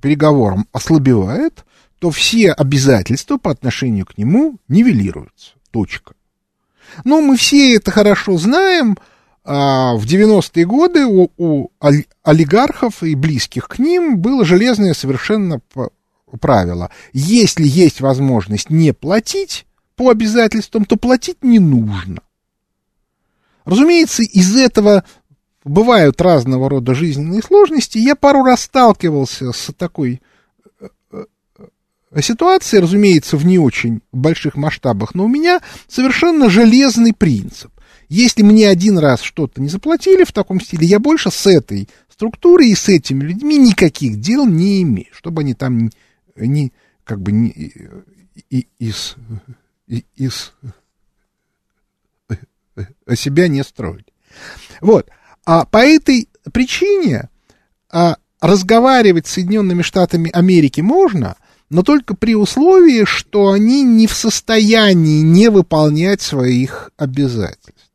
переговорам 0.00 0.66
ослабевает, 0.72 1.64
то 1.98 2.10
все 2.10 2.52
обязательства 2.52 3.38
по 3.38 3.50
отношению 3.50 4.06
к 4.06 4.18
нему 4.18 4.58
нивелируются. 4.68 5.52
Точка. 5.70 6.14
Но 7.04 7.20
мы 7.20 7.36
все 7.36 7.76
это 7.76 7.90
хорошо 7.90 8.36
знаем. 8.38 8.98
А, 9.44 9.94
в 9.94 10.04
90-е 10.04 10.66
годы 10.66 11.06
у, 11.06 11.30
у 11.36 11.70
олигархов 12.22 13.02
и 13.02 13.14
близких 13.14 13.68
к 13.68 13.78
ним 13.78 14.18
было 14.18 14.44
железное 14.44 14.94
совершенно 14.94 15.60
правило. 16.40 16.90
Если 17.12 17.66
есть 17.66 18.00
возможность 18.00 18.70
не 18.70 18.92
платить 18.92 19.66
по 19.96 20.10
обязательствам, 20.10 20.84
то 20.84 20.96
платить 20.96 21.42
не 21.42 21.58
нужно. 21.58 22.20
Разумеется, 23.64 24.22
из 24.22 24.56
этого 24.56 25.04
бывают 25.64 26.20
разного 26.20 26.68
рода 26.68 26.94
жизненные 26.94 27.42
сложности. 27.42 27.98
Я 27.98 28.14
пару 28.16 28.42
раз 28.44 28.62
сталкивался 28.62 29.52
с 29.52 29.72
такой 29.76 30.20
э, 30.80 30.88
э, 32.12 32.22
ситуацией, 32.22 32.82
разумеется, 32.82 33.36
в 33.36 33.46
не 33.46 33.58
очень 33.58 34.00
больших 34.12 34.56
масштабах, 34.56 35.14
но 35.14 35.24
у 35.24 35.28
меня 35.28 35.60
совершенно 35.88 36.50
железный 36.50 37.12
принцип. 37.12 37.70
Если 38.08 38.42
мне 38.42 38.68
один 38.68 38.98
раз 38.98 39.22
что-то 39.22 39.62
не 39.62 39.68
заплатили 39.68 40.24
в 40.24 40.32
таком 40.32 40.60
стиле, 40.60 40.86
я 40.86 40.98
больше 40.98 41.30
с 41.30 41.46
этой 41.46 41.88
структурой 42.10 42.68
и 42.68 42.74
с 42.74 42.88
этими 42.88 43.24
людьми 43.24 43.56
никаких 43.56 44.20
дел 44.20 44.46
не 44.46 44.82
имею, 44.82 45.08
чтобы 45.12 45.40
они 45.40 45.54
там 45.54 45.90
не, 46.36 46.72
как 47.04 47.20
бы 47.20 47.32
не, 47.32 47.48
и, 48.50 48.66
из, 48.78 49.16
и, 49.86 50.04
из 50.16 50.52
э, 52.28 53.16
себя 53.16 53.48
не 53.48 53.64
строили. 53.64 54.04
Вот. 54.80 55.08
А 55.44 55.64
по 55.64 55.78
этой 55.78 56.28
причине 56.52 57.28
а, 57.90 58.16
разговаривать 58.40 59.26
с 59.26 59.32
Соединенными 59.32 59.82
Штатами 59.82 60.30
Америки 60.30 60.80
можно, 60.80 61.36
но 61.70 61.82
только 61.82 62.14
при 62.14 62.34
условии, 62.34 63.04
что 63.04 63.50
они 63.50 63.82
не 63.82 64.06
в 64.06 64.14
состоянии 64.14 65.20
не 65.22 65.48
выполнять 65.48 66.20
своих 66.20 66.90
обязательств. 66.96 67.90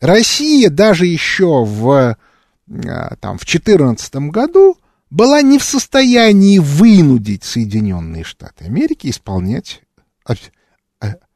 Россия 0.00 0.70
даже 0.70 1.06
еще 1.06 1.64
в, 1.64 1.90
а, 1.90 3.16
там, 3.16 3.38
в 3.38 3.44
2014 3.44 4.30
году 4.30 4.78
была 5.10 5.42
не 5.42 5.58
в 5.58 5.64
состоянии 5.64 6.58
вынудить 6.58 7.44
Соединенные 7.44 8.24
Штаты 8.24 8.64
Америки 8.64 9.08
исполнять 9.08 9.82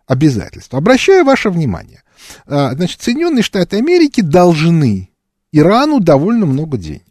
обязательства. 0.06 0.78
Обращаю 0.78 1.24
ваше 1.24 1.50
внимание, 1.50 2.03
а, 2.03 2.03
значит, 2.46 3.02
Соединенные 3.02 3.42
Штаты 3.42 3.76
Америки 3.76 4.20
должны 4.20 5.10
Ирану 5.52 6.00
довольно 6.00 6.46
много 6.46 6.76
денег. 6.76 7.02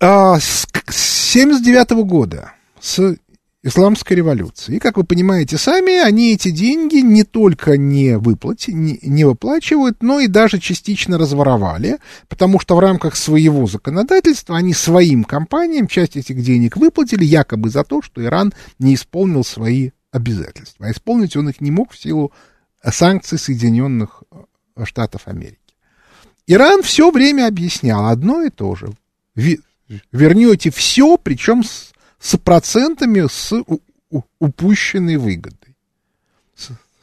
А, 0.00 0.38
с 0.40 0.66
79 0.90 1.90
года, 2.06 2.52
с 2.80 3.16
исламской 3.62 4.16
революции. 4.16 4.76
И, 4.76 4.78
как 4.78 4.96
вы 4.96 5.04
понимаете 5.04 5.58
сами, 5.58 6.02
они 6.02 6.32
эти 6.32 6.50
деньги 6.50 6.96
не 6.96 7.24
только 7.24 7.76
не, 7.76 8.16
выплати, 8.16 8.70
не, 8.70 8.98
не 9.02 9.24
выплачивают, 9.24 10.02
но 10.02 10.20
и 10.20 10.28
даже 10.28 10.58
частично 10.58 11.18
разворовали, 11.18 11.98
потому 12.28 12.58
что 12.58 12.76
в 12.76 12.80
рамках 12.80 13.16
своего 13.16 13.66
законодательства 13.66 14.56
они 14.56 14.72
своим 14.72 15.24
компаниям 15.24 15.88
часть 15.88 16.16
этих 16.16 16.42
денег 16.42 16.76
выплатили 16.76 17.24
якобы 17.24 17.68
за 17.68 17.84
то, 17.84 18.00
что 18.00 18.24
Иран 18.24 18.54
не 18.78 18.94
исполнил 18.94 19.44
свои 19.44 19.90
обязательства. 20.10 20.86
А 20.86 20.90
исполнить 20.90 21.36
он 21.36 21.50
их 21.50 21.60
не 21.60 21.70
мог 21.70 21.92
в 21.92 22.00
силу 22.00 22.32
санкций 22.84 23.38
Соединенных 23.38 24.22
э, 24.76 24.84
Штатов 24.84 25.22
Америки. 25.26 25.58
Иран 26.46 26.82
все 26.82 27.10
время 27.10 27.46
объяснял 27.46 28.06
одно 28.06 28.42
и 28.42 28.50
то 28.50 28.74
же. 28.74 28.92
Вернете 30.12 30.70
все, 30.70 31.16
причем 31.16 31.62
с, 31.64 31.92
с 32.18 32.36
процентами 32.36 33.26
с 33.28 33.52
упущенной 34.38 35.16
выгодой. 35.16 35.76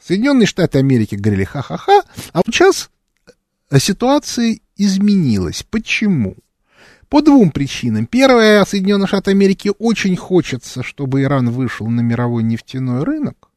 Соединенные 0.00 0.46
Штаты 0.46 0.78
Америки 0.78 1.14
говорили 1.14 1.44
ха-ха-ха, 1.44 2.02
а 2.32 2.40
сейчас 2.46 2.90
э, 3.70 3.78
ситуация 3.78 4.58
изменилась. 4.76 5.62
Почему? 5.62 6.36
По 7.08 7.20
двум 7.20 7.50
причинам. 7.50 8.06
Первое, 8.06 8.64
Соединенные 8.64 9.06
Штаты 9.06 9.32
Америки 9.32 9.70
очень 9.78 10.16
хочется, 10.16 10.82
чтобы 10.82 11.22
Иран 11.22 11.50
вышел 11.50 11.86
на 11.88 12.00
мировой 12.00 12.42
нефтяной 12.42 13.04
рынок. 13.04 13.47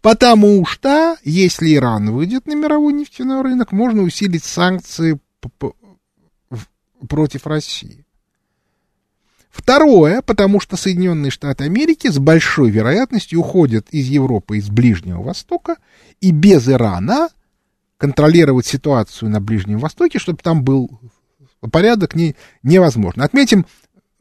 Потому 0.00 0.64
что, 0.64 1.16
если 1.24 1.74
Иран 1.74 2.12
выйдет 2.12 2.46
на 2.46 2.54
мировой 2.54 2.92
нефтяной 2.92 3.42
рынок, 3.42 3.72
можно 3.72 4.02
усилить 4.02 4.44
санкции 4.44 5.18
против 7.08 7.46
России. 7.46 8.04
Второе, 9.50 10.22
потому 10.22 10.60
что 10.60 10.76
Соединенные 10.76 11.30
Штаты 11.30 11.64
Америки 11.64 12.08
с 12.08 12.18
большой 12.18 12.70
вероятностью 12.70 13.40
уходят 13.40 13.88
из 13.90 14.06
Европы, 14.06 14.58
из 14.58 14.68
Ближнего 14.68 15.22
Востока, 15.22 15.76
и 16.20 16.30
без 16.30 16.68
Ирана 16.68 17.28
контролировать 17.96 18.66
ситуацию 18.66 19.30
на 19.30 19.40
Ближнем 19.40 19.78
Востоке, 19.78 20.20
чтобы 20.20 20.38
там 20.42 20.62
был 20.62 21.00
порядок, 21.72 22.14
не, 22.14 22.36
невозможно. 22.62 23.24
Отметим 23.24 23.66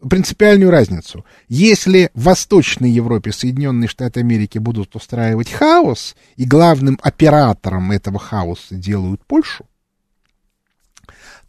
принципиальную 0.01 0.71
разницу. 0.71 1.25
Если 1.47 2.11
в 2.13 2.23
Восточной 2.23 2.89
Европе 2.89 3.31
Соединенные 3.31 3.87
Штаты 3.87 4.19
Америки 4.19 4.57
будут 4.57 4.95
устраивать 4.95 5.51
хаос, 5.51 6.15
и 6.35 6.45
главным 6.45 6.99
оператором 7.01 7.91
этого 7.91 8.19
хаоса 8.19 8.75
делают 8.75 9.25
Польшу, 9.25 9.65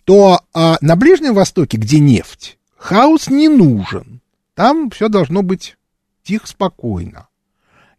то 0.05 0.41
а, 0.55 0.79
на 0.81 0.97
Ближнем 0.97 1.35
Востоке, 1.35 1.77
где 1.77 2.01
нефть, 2.01 2.59
хаос 2.77 3.29
не 3.29 3.49
нужен. 3.49 4.23
Там 4.55 4.91
все 4.91 5.09
должно 5.09 5.43
быть 5.43 5.77
тихо, 6.23 6.47
спокойно. 6.47 7.29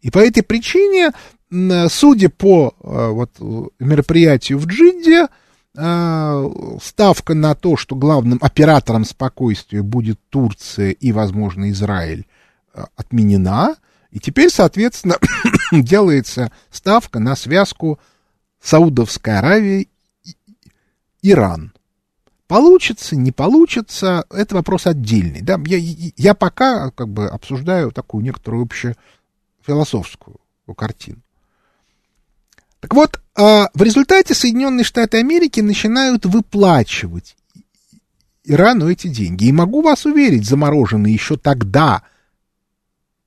И 0.00 0.10
по 0.10 0.18
этой 0.18 0.42
причине, 0.42 1.12
судя 1.88 2.28
по 2.28 2.74
а, 2.82 3.10
вот, 3.10 3.30
мероприятию 3.78 4.58
в 4.58 4.66
Джидде, 4.66 5.28
ставка 6.82 7.34
на 7.34 7.54
то, 7.54 7.76
что 7.76 7.96
главным 7.96 8.38
оператором 8.42 9.04
спокойствия 9.04 9.82
будет 9.82 10.18
Турция 10.28 10.90
и, 10.90 11.12
возможно, 11.12 11.70
Израиль, 11.70 12.26
а, 12.74 12.88
отменена. 12.96 13.76
И 14.10 14.18
теперь, 14.18 14.50
соответственно, 14.50 15.16
делается 15.72 16.52
ставка 16.70 17.18
на 17.18 17.36
связку 17.36 17.98
Саудовская 18.60 19.38
Аравия 19.38 19.86
и 20.24 20.36
Иран. 21.22 21.72
Получится, 22.46 23.16
не 23.16 23.32
получится, 23.32 24.24
это 24.28 24.56
вопрос 24.56 24.86
отдельный. 24.86 25.40
Да? 25.40 25.58
Я, 25.66 25.78
я 26.16 26.34
пока 26.34 26.90
как 26.90 27.08
бы 27.08 27.26
обсуждаю 27.26 27.92
такую 27.92 28.24
некоторую 28.24 28.64
общую 28.64 28.96
философскую 29.64 30.36
картину. 30.76 31.22
Так 32.80 32.94
вот, 32.94 33.20
а, 33.34 33.68
в 33.74 33.82
результате 33.82 34.34
Соединенные 34.34 34.84
Штаты 34.84 35.18
Америки 35.18 35.60
начинают 35.60 36.24
выплачивать 36.26 37.36
Ирану 38.44 38.90
эти 38.90 39.08
деньги. 39.08 39.44
И 39.44 39.52
могу 39.52 39.82
вас 39.82 40.06
уверить, 40.06 40.46
замороженные 40.46 41.12
еще 41.12 41.36
тогда. 41.36 42.02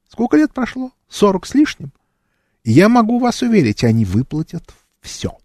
Сколько 0.09 0.37
лет 0.37 0.53
прошло? 0.53 0.91
Сорок 1.07 1.45
с 1.45 1.53
лишним. 1.53 1.91
И 2.63 2.71
я 2.71 2.89
могу 2.89 3.19
вас 3.19 3.41
уверить, 3.41 3.83
они 3.83 4.05
выплатят 4.05 4.73
все. 5.01 5.37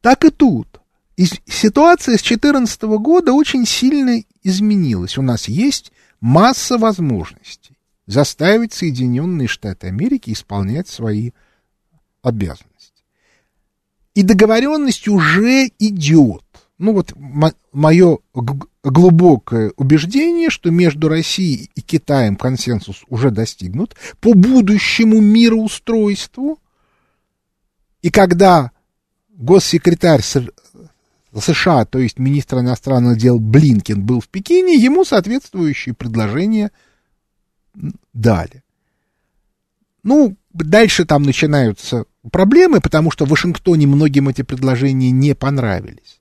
Так 0.00 0.24
и 0.24 0.30
тут. 0.30 0.80
И 1.16 1.26
ситуация 1.46 2.16
с 2.16 2.22
2014 2.22 2.82
года 2.82 3.32
очень 3.32 3.66
сильно 3.66 4.22
изменилась. 4.42 5.18
У 5.18 5.22
нас 5.22 5.46
есть 5.48 5.92
масса 6.20 6.78
возможностей 6.78 7.76
заставить 8.06 8.72
Соединенные 8.72 9.46
Штаты 9.46 9.88
Америки 9.88 10.32
исполнять 10.32 10.88
свои 10.88 11.30
обязанности. 12.22 13.04
И 14.14 14.22
договоренность 14.22 15.08
уже 15.08 15.70
идет. 15.78 16.42
Ну 16.78 16.94
вот 16.94 17.12
мое 17.72 18.18
глубокое 18.82 19.72
убеждение, 19.76 20.50
что 20.50 20.70
между 20.70 21.08
Россией 21.08 21.70
и 21.74 21.80
Китаем 21.82 22.36
консенсус 22.36 23.04
уже 23.08 23.30
достигнут 23.30 23.94
по 24.20 24.34
будущему 24.34 25.20
мироустройству. 25.20 26.58
И 28.02 28.10
когда 28.10 28.70
госсекретарь 29.28 30.22
США, 30.22 31.84
то 31.84 31.98
есть 31.98 32.18
министр 32.18 32.60
иностранных 32.60 33.18
дел 33.18 33.38
Блинкин, 33.38 34.02
был 34.02 34.20
в 34.20 34.28
Пекине, 34.28 34.74
ему 34.74 35.04
соответствующие 35.04 35.94
предложения 35.94 36.72
дали. 38.14 38.64
Ну, 40.02 40.36
дальше 40.52 41.04
там 41.04 41.22
начинаются 41.22 42.04
проблемы, 42.30 42.80
потому 42.80 43.10
что 43.10 43.24
в 43.24 43.28
Вашингтоне 43.30 43.86
многим 43.86 44.28
эти 44.28 44.42
предложения 44.42 45.10
не 45.10 45.34
понравились. 45.34 46.20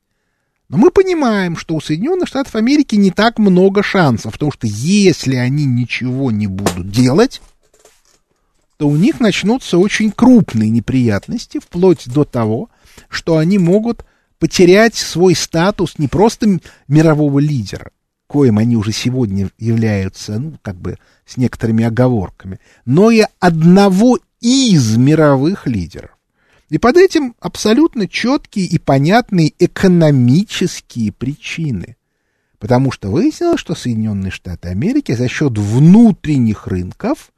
Но 0.69 0.77
мы 0.77 0.91
понимаем, 0.91 1.57
что 1.57 1.75
у 1.75 1.81
Соединенных 1.81 2.27
Штатов 2.27 2.55
Америки 2.55 2.95
не 2.95 3.09
так 3.09 3.39
много 3.39 3.81
шансов, 3.81 4.33
потому 4.33 4.51
что 4.51 4.67
если 4.67 5.35
они 5.35 5.65
ничего 5.65 6.29
не 6.29 6.45
будут 6.45 6.91
делать, 6.91 7.41
то 8.77 8.87
у 8.87 8.95
них 8.95 9.19
начнутся 9.19 9.77
очень 9.77 10.11
крупные 10.11 10.69
неприятности, 10.69 11.59
вплоть 11.59 12.07
до 12.07 12.23
того, 12.23 12.69
что 13.09 13.37
они 13.37 13.57
могут 13.57 14.05
потерять 14.37 14.95
свой 14.95 15.35
статус 15.35 15.97
не 15.97 16.07
просто 16.07 16.59
мирового 16.87 17.39
лидера, 17.39 17.91
коим 18.29 18.59
они 18.59 18.77
уже 18.77 18.91
сегодня 18.91 19.49
являются, 19.57 20.37
ну, 20.37 20.53
как 20.61 20.75
бы 20.75 20.97
с 21.25 21.35
некоторыми 21.35 21.83
оговорками, 21.83 22.59
но 22.85 23.09
и 23.09 23.23
одного 23.39 24.19
из 24.39 24.97
мировых 24.97 25.65
лидеров. 25.65 26.11
И 26.69 26.77
под 26.77 26.97
этим 26.97 27.35
абсолютно 27.39 28.07
четкие 28.07 28.67
и 28.67 28.77
понятные 28.77 29.51
экономические 29.57 31.11
причины. 31.11 31.97
Потому 32.59 32.91
что 32.91 33.09
выяснилось, 33.09 33.59
что 33.59 33.73
Соединенные 33.73 34.31
Штаты 34.31 34.69
Америки 34.69 35.13
за 35.13 35.27
счет 35.27 35.57
внутренних 35.57 36.67
рынков 36.67 37.31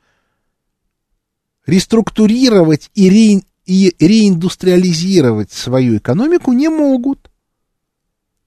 реструктурировать 1.65 2.91
и, 2.95 3.09
ре, 3.09 3.43
и 3.65 3.95
реиндустриализировать 3.97 5.53
свою 5.53 5.97
экономику 5.99 6.51
не 6.51 6.67
могут. 6.67 7.30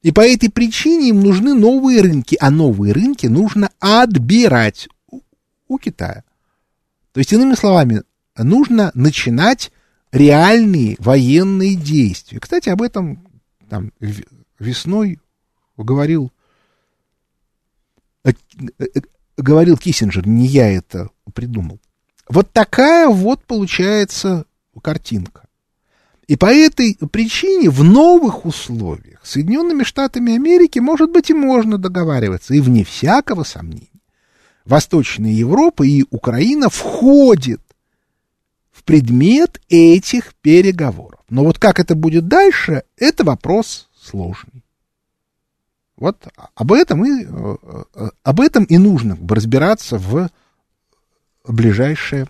И 0.05 0.13
по 0.13 0.21
этой 0.21 0.51
причине 0.51 1.09
им 1.09 1.21
нужны 1.21 1.55
новые 1.55 2.03
рынки, 2.03 2.37
а 2.39 2.51
новые 2.51 2.93
рынки 2.93 3.27
нужно 3.27 3.71
отбирать 3.81 4.87
у, 5.67 5.79
Китая. 5.79 6.25
То 7.13 7.21
есть, 7.21 7.33
иными 7.33 7.55
словами, 7.55 8.03
нужно 8.37 8.91
начинать 8.93 9.73
реальные 10.13 10.97
военные 10.99 11.75
действия. 11.75 12.39
Кстати, 12.39 12.69
об 12.69 12.83
этом 12.83 13.27
там, 13.71 13.93
весной 14.59 15.21
говорил, 15.79 16.31
э, 18.25 18.33
э, 18.79 18.85
говорил 19.39 19.79
Киссинджер, 19.79 20.29
не 20.29 20.47
я 20.47 20.69
это 20.69 21.09
придумал. 21.33 21.81
Вот 22.29 22.53
такая 22.53 23.09
вот 23.09 23.43
получается 23.47 24.45
картинка. 24.83 25.44
И 26.27 26.37
по 26.37 26.47
этой 26.47 26.97
причине 27.11 27.71
в 27.71 27.85
новых 27.85 28.47
условиях 28.47 29.21
Соединенными 29.25 29.83
Штатами 29.83 30.35
Америки, 30.35 30.79
может 30.79 31.11
быть, 31.11 31.31
и 31.31 31.35
можно 31.35 31.79
договариваться, 31.79 32.55
и 32.55 32.61
вне 32.61 32.85
всякого 32.85 33.45
сомнения. 33.45 33.89
Восточная 34.65 35.33
Европа 35.33 35.83
и 35.83 36.05
Украина 36.11 36.71
входят 36.71 37.61
предмет 38.85 39.61
этих 39.69 40.35
переговоров. 40.37 41.21
Но 41.29 41.45
вот 41.45 41.59
как 41.59 41.81
это 41.81 41.95
будет 41.95 42.29
дальше, 42.29 42.85
это 42.97 43.25
вопрос 43.25 43.89
сложный. 44.01 44.65
Вот 45.97 46.27
об 46.55 46.73
этом 46.73 47.05
и, 47.05 47.25
э, 47.25 48.09
об 48.23 48.41
этом 48.41 48.65
и 48.65 48.79
нужно 48.79 49.17
разбираться 49.29 49.97
в 49.97 50.29
ближайшее 51.47 52.27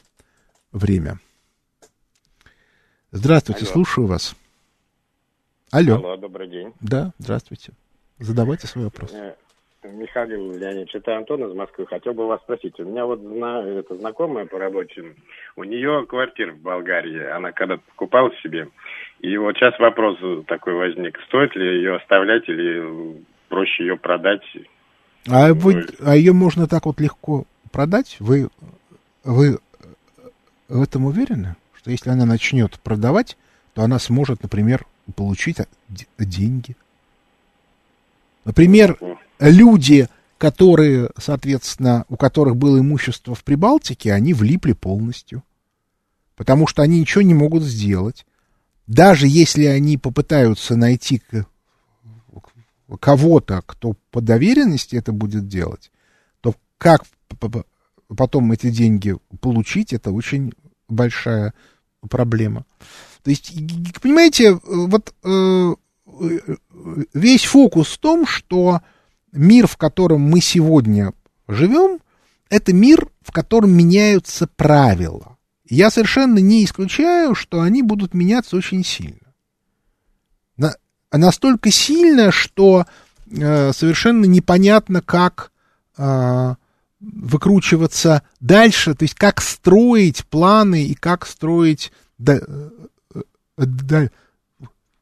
время. 0.70 1.18
Здравствуйте, 3.14 3.64
Алло. 3.66 3.72
слушаю 3.72 4.06
вас. 4.08 4.34
Алло. 5.70 5.94
Алло, 5.94 6.16
добрый 6.16 6.48
день. 6.48 6.72
Да, 6.80 7.12
здравствуйте. 7.18 7.70
Задавайте 8.18 8.66
свой 8.66 8.86
вопрос. 8.86 9.12
Э, 9.14 9.34
Михаил 9.84 10.50
Леонидович, 10.50 10.96
это 10.96 11.16
Антон 11.16 11.48
из 11.48 11.54
Москвы. 11.54 11.86
Хотел 11.86 12.12
бы 12.12 12.26
вас 12.26 12.40
спросить. 12.40 12.78
У 12.80 12.84
меня 12.84 13.06
вот 13.06 13.20
зна, 13.20 13.62
это 13.62 13.94
знакомая 13.94 14.46
по 14.46 14.58
работе, 14.58 15.14
у 15.54 15.62
нее 15.62 16.04
квартира 16.08 16.52
в 16.54 16.58
Болгарии. 16.58 17.24
Она 17.30 17.52
когда-то 17.52 17.82
покупала 17.90 18.32
себе. 18.42 18.68
И 19.20 19.36
вот 19.36 19.54
сейчас 19.54 19.78
вопрос 19.78 20.18
такой 20.48 20.74
возник. 20.74 21.16
Стоит 21.28 21.54
ли 21.54 21.66
ее 21.66 21.94
оставлять 21.98 22.48
или 22.48 23.24
проще 23.48 23.84
ее 23.84 23.96
продать? 23.96 24.42
А, 25.30 25.54
вы, 25.54 25.86
а 26.04 26.16
ее 26.16 26.32
можно 26.32 26.66
так 26.66 26.84
вот 26.86 26.98
легко 26.98 27.44
продать? 27.70 28.16
Вы, 28.18 28.48
вы 29.22 29.60
в 30.68 30.82
этом 30.82 31.06
уверены? 31.06 31.54
Что 31.84 31.90
если 31.90 32.08
она 32.08 32.24
начнет 32.24 32.80
продавать, 32.80 33.36
то 33.74 33.82
она 33.82 33.98
сможет, 33.98 34.42
например, 34.42 34.86
получить 35.16 35.58
деньги? 36.18 36.76
Например, 38.46 38.98
люди, 39.38 40.08
которые, 40.38 41.10
соответственно, 41.18 42.06
у 42.08 42.16
которых 42.16 42.56
было 42.56 42.78
имущество 42.78 43.34
в 43.34 43.44
Прибалтике, 43.44 44.14
они 44.14 44.32
влипли 44.32 44.72
полностью. 44.72 45.42
Потому 46.36 46.66
что 46.66 46.80
они 46.80 47.00
ничего 47.00 47.20
не 47.20 47.34
могут 47.34 47.62
сделать. 47.62 48.24
Даже 48.86 49.28
если 49.28 49.66
они 49.66 49.98
попытаются 49.98 50.76
найти 50.76 51.20
кого-то, 52.98 53.60
кто 53.66 53.94
по 54.10 54.22
доверенности 54.22 54.96
это 54.96 55.12
будет 55.12 55.48
делать, 55.48 55.92
то 56.40 56.54
как 56.78 57.04
потом 58.08 58.52
эти 58.52 58.70
деньги 58.70 59.16
получить, 59.42 59.92
это 59.92 60.12
очень 60.12 60.54
большая 60.88 61.52
проблема. 62.08 62.64
То 63.22 63.30
есть, 63.30 63.52
понимаете, 64.00 64.58
вот 64.64 65.14
э, 65.24 65.74
весь 67.14 67.44
фокус 67.44 67.88
в 67.88 67.98
том, 67.98 68.26
что 68.26 68.80
мир, 69.32 69.66
в 69.66 69.76
котором 69.76 70.20
мы 70.20 70.40
сегодня 70.40 71.12
живем, 71.48 72.00
это 72.50 72.72
мир, 72.72 73.08
в 73.22 73.32
котором 73.32 73.72
меняются 73.72 74.46
правила. 74.46 75.38
Я 75.68 75.90
совершенно 75.90 76.38
не 76.38 76.64
исключаю, 76.64 77.34
что 77.34 77.62
они 77.62 77.82
будут 77.82 78.14
меняться 78.14 78.56
очень 78.56 78.84
сильно. 78.84 79.34
На, 80.56 80.76
настолько 81.10 81.70
сильно, 81.70 82.30
что 82.30 82.86
э, 83.30 83.72
совершенно 83.72 84.26
непонятно, 84.26 85.00
как 85.00 85.50
э, 85.96 86.54
выкручиваться 87.12 88.22
дальше, 88.40 88.94
то 88.94 89.04
есть 89.04 89.14
как 89.14 89.40
строить 89.40 90.24
планы 90.26 90.84
и 90.84 90.94
как 90.94 91.26
строить 91.26 91.92
да, 92.18 92.40
да, 93.56 94.08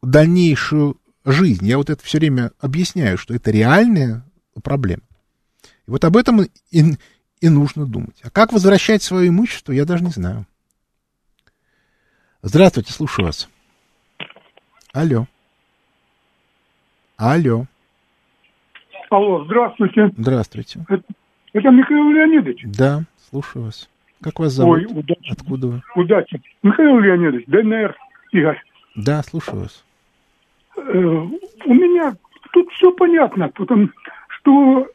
дальнейшую 0.03 1.01
жизнь. 1.25 1.67
Я 1.67 1.79
вот 1.79 1.91
это 1.91 2.03
все 2.05 2.19
время 2.19 2.53
объясняю, 2.61 3.19
что 3.19 3.35
это 3.35 3.51
реальная 3.51 4.25
проблема. 4.63 5.03
И 5.87 5.91
вот 5.91 6.05
об 6.05 6.17
этом 6.17 6.43
и, 6.43 6.49
и 7.41 7.49
нужно 7.49 7.87
думать. 7.87 8.21
А 8.23 8.31
как 8.31 8.53
возвращать 8.53 9.03
свое 9.03 9.29
имущество, 9.29 9.73
я 9.73 9.85
даже 9.85 10.05
не 10.05 10.11
знаю. 10.11 10.47
Здравствуйте, 12.43 12.93
слушаю 12.93 13.27
вас. 13.27 13.49
Алло. 14.93 15.27
Алло. 17.17 17.67
Алло, 19.11 19.45
здравствуйте. 19.45 20.11
Здравствуйте. 20.17 20.85
Это, 21.53 21.71
Михаил 21.71 22.11
Леонидович? 22.11 22.65
Да, 22.77 23.03
слушаю 23.31 23.67
вас. 23.67 23.89
Как 24.23 24.39
вас 24.39 24.53
зовут? 24.53 24.79
Ой, 24.79 24.87
удачи. 24.87 25.33
Откуда 25.33 25.67
вы? 25.67 25.83
Удачи. 25.97 26.41
Михаил 26.63 26.99
Леонидович, 26.99 27.45
ДНР, 27.47 27.95
Игорь. 28.33 28.63
Да, 28.95 29.23
слушаю 29.23 29.63
вас. 29.63 29.85
Э, 30.77 30.81
у 30.93 31.75
меня 31.75 32.15
тут 32.53 32.71
все 32.73 32.93
понятно, 32.93 33.49
потому 33.49 33.89
что 34.29 34.87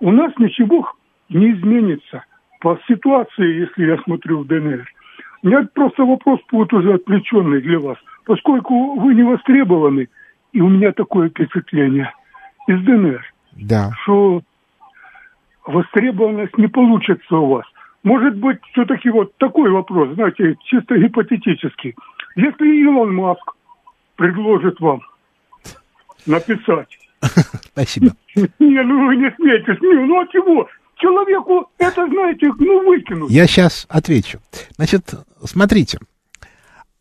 у 0.00 0.10
нас 0.10 0.32
ничего 0.38 0.90
не 1.28 1.52
изменится 1.52 2.24
по 2.60 2.78
ситуации, 2.88 3.60
если 3.60 3.86
я 3.86 3.98
смотрю 4.02 4.40
в 4.40 4.46
ДНР. 4.46 4.86
У 5.42 5.46
меня 5.46 5.68
просто 5.74 6.04
вопрос 6.04 6.40
будет 6.50 6.72
уже 6.72 6.94
отвлеченный 6.94 7.60
для 7.60 7.78
вас. 7.78 7.98
Поскольку 8.24 8.98
вы 9.00 9.14
не 9.14 9.22
востребованы, 9.22 10.08
и 10.52 10.60
у 10.60 10.68
меня 10.68 10.92
такое 10.92 11.28
впечатление 11.28 12.12
из 12.66 12.80
ДНР, 12.82 13.24
да. 13.52 13.90
что 14.02 14.42
востребованность 15.66 16.56
не 16.58 16.66
получится 16.66 17.36
у 17.36 17.46
вас. 17.46 17.64
Может 18.02 18.36
быть, 18.36 18.58
все-таки 18.72 19.10
вот 19.10 19.36
такой 19.36 19.70
вопрос, 19.70 20.14
знаете, 20.14 20.56
чисто 20.64 20.96
гипотетический. 20.96 21.94
Если 22.36 22.82
Илон 22.82 23.14
Маск 23.14 23.42
предложит 24.16 24.80
вам 24.80 25.00
написать. 26.26 26.98
Спасибо. 27.72 28.12
Не, 28.34 28.82
ну 28.82 29.06
вы 29.06 29.16
не 29.16 29.30
смейтесь. 29.36 29.80
Не, 29.80 30.06
ну 30.06 30.20
а 30.20 30.26
чего? 30.28 30.68
Человеку 30.96 31.70
это, 31.78 32.06
знаете, 32.06 32.50
ну 32.58 32.86
выкинуть. 32.86 33.30
Я 33.30 33.46
сейчас 33.46 33.86
отвечу. 33.88 34.38
Значит, 34.76 35.14
смотрите. 35.44 35.98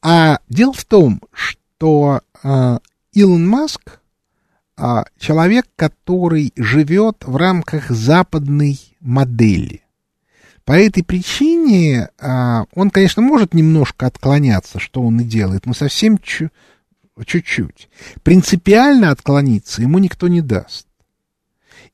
А 0.01 0.37
дело 0.47 0.73
в 0.73 0.85
том, 0.85 1.19
что 1.33 2.21
а, 2.43 2.79
Илон 3.13 3.47
Маск 3.47 3.98
а, 4.79 5.05
человек, 5.17 5.67
который 5.75 6.53
живет 6.55 7.23
в 7.25 7.35
рамках 7.35 7.89
западной 7.89 8.79
модели. 9.01 9.81
По 10.63 10.71
этой 10.71 11.03
причине 11.03 12.09
а, 12.17 12.63
он, 12.73 12.89
конечно, 12.89 13.21
может 13.21 13.53
немножко 13.53 14.07
отклоняться, 14.07 14.79
что 14.79 15.01
он 15.01 15.19
и 15.19 15.25
делает, 15.25 15.65
но 15.65 15.73
совсем 15.73 16.17
чу- 16.17 16.49
чуть-чуть. 17.25 17.89
Принципиально 18.23 19.11
отклониться 19.11 19.81
ему 19.81 19.99
никто 19.99 20.29
не 20.29 20.41
даст. 20.41 20.87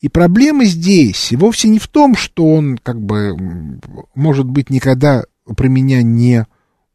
И 0.01 0.07
проблема 0.07 0.65
здесь 0.65 1.31
вовсе 1.31 1.69
не 1.69 1.79
в 1.79 1.87
том, 1.87 2.15
что 2.15 2.45
он, 2.45 2.77
как 2.77 3.01
бы, 3.01 3.35
может 4.13 4.45
быть, 4.45 4.69
никогда 4.69 5.23
про 5.57 5.67
меня 5.67 6.03
не 6.03 6.45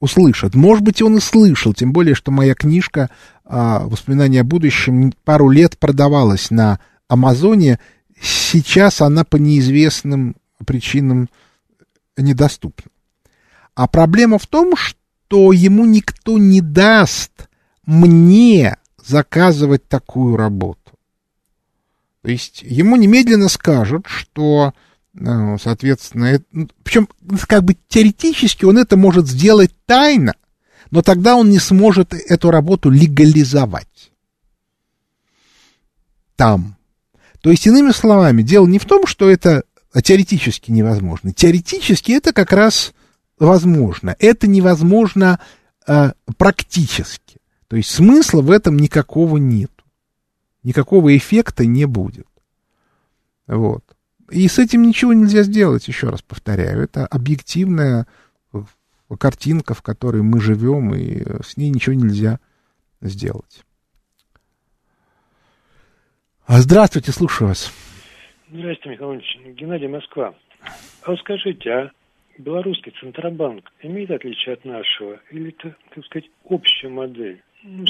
услышит. 0.01 0.55
Может 0.55 0.83
быть, 0.83 1.03
он 1.03 1.19
и 1.19 1.21
слышал, 1.21 1.75
тем 1.75 1.93
более, 1.93 2.15
что 2.15 2.31
моя 2.31 2.55
книжка 2.55 3.11
а, 3.45 3.87
«Воспоминания 3.87 4.41
о 4.41 4.45
будущем» 4.45 5.13
пару 5.25 5.49
лет 5.51 5.79
продавалась 5.79 6.51
на 6.51 6.81
Амазоне. 7.09 7.79
Сейчас 8.21 9.01
она 9.01 9.25
по 9.25 9.37
неизвестным 9.37 10.37
причинам 10.67 11.29
недоступна. 12.17 12.91
А 13.75 13.87
проблема 13.87 14.39
в 14.39 14.47
том, 14.47 14.75
что 14.77 15.53
ему 15.53 15.85
никто 15.85 16.39
не 16.39 16.61
даст 16.61 17.49
мне 17.87 18.77
заказывать 19.05 19.89
такую 19.89 20.37
работу. 20.37 20.79
То 22.23 22.31
есть 22.31 22.63
ему 22.63 22.97
немедленно 22.97 23.49
скажут, 23.49 24.07
что, 24.07 24.75
соответственно, 25.15 26.41
ну, 26.53 26.69
причем 26.83 27.09
как 27.49 27.65
бы 27.65 27.77
теоретически 27.89 28.65
он 28.65 28.79
это 28.79 28.97
может 28.97 29.27
сделать 29.27 29.73
тайно, 29.87 30.35
но 30.91 31.03
тогда 31.03 31.37
он 31.37 31.51
не 31.51 31.59
сможет 31.59 32.15
эту 32.15 32.51
работу 32.51 32.91
легализовать 32.91 34.13
там. 36.37 36.77
То 37.43 37.51
есть, 37.51 37.67
иными 37.67 37.91
словами, 37.91 38.43
дело 38.43 38.67
не 38.67 38.79
в 38.79 38.85
том, 38.85 39.07
что 39.07 39.29
это 39.29 39.65
теоретически 40.03 40.71
невозможно. 40.71 41.33
Теоретически 41.33 42.13
это 42.13 42.33
как 42.33 42.53
раз 42.53 42.93
возможно. 43.39 44.15
Это 44.19 44.47
невозможно 44.47 45.41
э, 45.87 46.13
практически. 46.37 47.39
То 47.69 47.77
есть 47.77 47.91
смысла 47.91 48.43
в 48.43 48.51
этом 48.51 48.79
никакого 48.79 49.39
нет 49.39 49.71
никакого 50.63 51.17
эффекта 51.17 51.67
не 51.67 51.87
будет. 51.87 52.27
Вот. 53.47 53.85
И 54.31 54.47
с 54.47 54.59
этим 54.59 54.83
ничего 54.83 55.13
нельзя 55.13 55.43
сделать, 55.43 55.89
еще 55.89 56.09
раз 56.09 56.23
повторяю. 56.23 56.83
Это 56.83 57.07
объективная 57.07 58.07
картинка, 59.19 59.75
в 59.75 59.83
которой 59.83 60.23
мы 60.23 60.41
живем, 60.41 60.95
и 60.95 61.43
с 61.43 61.57
ней 61.57 61.71
ничего 61.71 61.95
нельзя 61.95 62.39
сделать. 63.01 63.65
А 66.47 66.61
здравствуйте, 66.61 67.13
слушаю 67.13 67.49
вас. 67.49 67.73
Здравствуйте, 68.51 68.91
Михаил 68.91 69.15
Ильич. 69.15 69.39
Геннадий, 69.57 69.89
Москва. 69.89 70.35
А 71.03 71.11
вот 71.11 71.19
скажите, 71.21 71.71
а 71.71 71.91
белорусский 72.39 72.93
Центробанк 73.01 73.71
имеет 73.83 74.11
отличие 74.11 74.55
от 74.55 74.65
нашего? 74.65 75.21
Или 75.31 75.51
это, 75.51 75.77
так 75.95 76.05
сказать, 76.07 76.29
общая 76.45 76.89
модель? 76.89 77.43
Ну, 77.63 77.85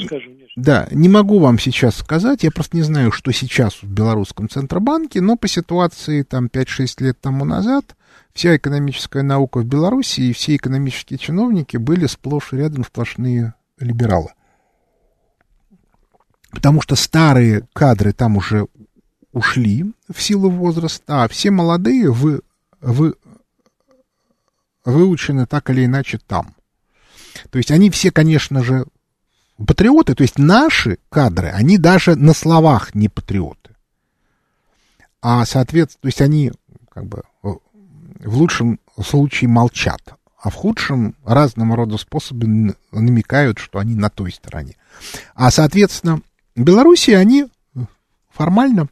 да, 0.57 0.87
не 0.91 1.07
могу 1.07 1.39
вам 1.39 1.57
сейчас 1.57 1.95
сказать, 1.95 2.43
я 2.43 2.51
просто 2.51 2.75
не 2.75 2.83
знаю, 2.83 3.11
что 3.11 3.31
сейчас 3.31 3.81
в 3.81 3.85
Белорусском 3.85 4.49
Центробанке, 4.49 5.21
но 5.21 5.37
по 5.37 5.47
ситуации 5.47 6.23
там 6.23 6.47
5-6 6.47 7.03
лет 7.03 7.21
тому 7.21 7.45
назад 7.45 7.95
вся 8.33 8.57
экономическая 8.57 9.23
наука 9.23 9.59
в 9.59 9.65
Беларуси 9.65 10.21
и 10.21 10.33
все 10.33 10.57
экономические 10.57 11.17
чиновники 11.17 11.77
были 11.77 12.05
сплошь 12.05 12.51
и 12.51 12.57
рядом 12.57 12.83
сплошные 12.83 13.53
либералы. 13.79 14.33
Потому 16.51 16.81
что 16.81 16.95
старые 16.95 17.65
кадры 17.71 18.11
там 18.11 18.35
уже 18.35 18.67
ушли 19.31 19.85
в 20.13 20.21
силу 20.21 20.49
возраста, 20.49 21.23
а 21.23 21.27
все 21.29 21.49
молодые 21.49 22.11
вы, 22.11 22.41
вы, 22.81 23.15
выучены 24.83 25.45
так 25.45 25.69
или 25.69 25.85
иначе 25.85 26.19
там. 26.27 26.55
То 27.49 27.57
есть 27.57 27.71
они 27.71 27.89
все, 27.89 28.11
конечно 28.11 28.63
же, 28.63 28.85
патриоты, 29.65 30.15
то 30.15 30.23
есть 30.23 30.37
наши 30.37 30.97
кадры, 31.09 31.49
они 31.49 31.77
даже 31.77 32.15
на 32.15 32.33
словах 32.33 32.95
не 32.95 33.09
патриоты. 33.09 33.75
А, 35.21 35.45
соответственно, 35.45 36.01
то 36.01 36.07
есть 36.07 36.21
они 36.21 36.51
как 36.89 37.05
бы 37.05 37.23
в 37.41 38.37
лучшем 38.37 38.79
случае 39.03 39.49
молчат, 39.49 40.01
а 40.37 40.49
в 40.49 40.55
худшем 40.55 41.15
разного 41.23 41.75
рода 41.75 41.97
способами 41.97 42.75
намекают, 42.91 43.59
что 43.59 43.79
они 43.79 43.95
на 43.95 44.09
той 44.09 44.31
стороне. 44.31 44.75
А, 45.35 45.51
соответственно, 45.51 46.21
в 46.55 46.61
Беларуси 46.61 47.11
они 47.11 47.47
формально 48.29 48.87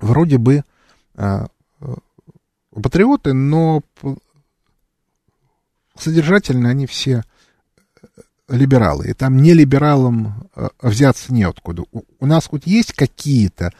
вроде 0.00 0.38
бы 0.38 0.64
э, 1.14 1.46
патриоты, 2.70 3.32
но 3.32 3.82
содержательно 5.96 6.70
они 6.70 6.86
все 6.86 7.22
либералы, 8.48 9.08
и 9.08 9.14
там 9.14 9.38
не 9.38 9.54
либералам 9.54 10.50
э, 10.54 10.68
взяться 10.82 11.32
неоткуда. 11.32 11.84
У, 11.92 12.02
у 12.20 12.26
нас 12.26 12.46
хоть 12.46 12.66
есть 12.66 12.92
какие-то 12.92 13.72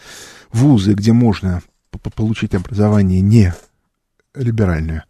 вузы, 0.50 0.94
где 0.94 1.12
можно 1.12 1.62
получить 2.14 2.54
образование 2.54 3.20
не 3.20 3.52
либеральное, 4.34 5.04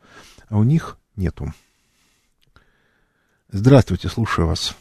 а 0.48 0.58
у 0.58 0.64
них 0.64 0.98
нету. 1.16 1.52
Здравствуйте, 3.48 4.08
слушаю 4.08 4.48
вас. 4.48 4.76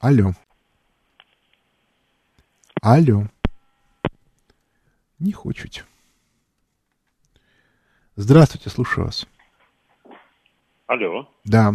Алло. 0.00 0.32
Алло. 2.80 3.28
Не 5.20 5.32
хочете. 5.32 5.84
Здравствуйте, 8.16 8.68
слушаю 8.68 9.06
вас. 9.06 9.26
Алло. 10.88 11.28
Да. 11.44 11.74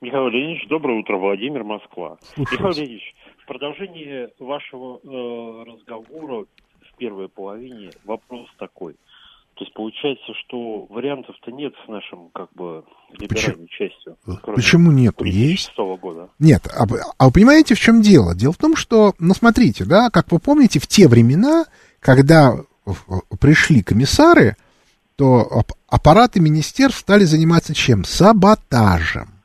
Михаил 0.00 0.28
Леонидович, 0.28 0.68
доброе 0.68 1.00
утро, 1.00 1.18
Владимир, 1.18 1.62
Москва. 1.62 2.16
Слушаю 2.34 2.58
Михаил. 2.58 2.74
Леонидович, 2.74 3.14
в 3.42 3.46
продолжении 3.46 4.28
вашего 4.42 4.98
э, 4.98 5.70
разговора 5.70 6.46
в 6.80 6.96
первой 6.96 7.28
половине 7.28 7.90
вопрос 8.04 8.48
такой. 8.58 8.94
То 9.54 9.64
есть 9.64 9.74
получается, 9.74 10.32
что 10.46 10.86
вариантов-то 10.86 11.50
нет 11.50 11.74
с 11.84 11.88
нашим, 11.88 12.30
как 12.30 12.50
бы, 12.54 12.82
либеральной 13.18 13.68
частью. 13.68 14.16
кроме 14.40 14.56
Почему 14.56 14.90
нет? 14.90 15.14
Есть. 15.20 15.70
2006 15.76 16.00
года. 16.00 16.30
Нет, 16.38 16.66
а, 16.74 16.86
а 17.18 17.26
вы 17.26 17.32
понимаете, 17.32 17.74
в 17.74 17.80
чем 17.80 18.00
дело? 18.00 18.34
Дело 18.34 18.52
в 18.54 18.56
том, 18.56 18.76
что, 18.76 19.12
ну, 19.18 19.34
смотрите, 19.34 19.84
да, 19.84 20.08
как 20.08 20.32
вы 20.32 20.38
помните, 20.38 20.78
в 20.80 20.86
те 20.86 21.08
времена, 21.08 21.66
когда 21.98 22.54
пришли 23.38 23.82
комиссары, 23.82 24.56
то 25.16 25.42
ап- 25.42 25.76
аппараты 25.88 26.40
министерств 26.40 27.00
стали 27.00 27.24
заниматься 27.24 27.74
чем? 27.74 28.04
Саботажем. 28.04 29.39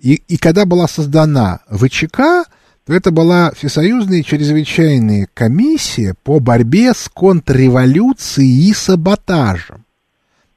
И, 0.00 0.22
и 0.28 0.36
когда 0.36 0.64
была 0.64 0.86
создана 0.86 1.60
ВЧК, 1.70 2.44
то 2.86 2.94
это 2.94 3.10
была 3.10 3.52
Всесоюзная 3.52 4.22
чрезвычайная 4.22 5.28
комиссия 5.34 6.14
по 6.22 6.40
борьбе 6.40 6.94
с 6.94 7.08
контрреволюцией 7.08 8.70
и 8.70 8.72
саботажем. 8.72 9.84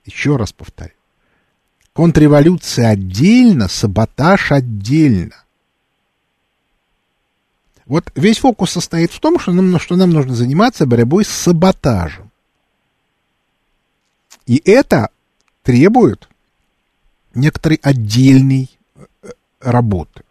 Еще 0.06 0.38
раз 0.38 0.54
повторю. 0.54 0.94
Контрреволюция 1.94 2.90
отдельно, 2.90 3.68
саботаж 3.68 4.52
отдельно. 4.52 5.36
Вот 7.86 8.10
весь 8.16 8.38
фокус 8.38 8.72
состоит 8.72 9.12
в 9.12 9.20
том, 9.20 9.38
что 9.38 9.52
нам, 9.52 9.78
что 9.78 9.98
нам 9.98 10.12
нужно 10.12 10.34
заниматься 10.34 10.86
борьбой 10.86 11.26
с 11.26 11.30
саботажем. 11.30 12.32
И 14.46 14.62
это 14.64 15.10
требует 15.64 16.30
некоторой 17.34 17.80
отдельной 17.84 18.70
работы. 19.62 20.24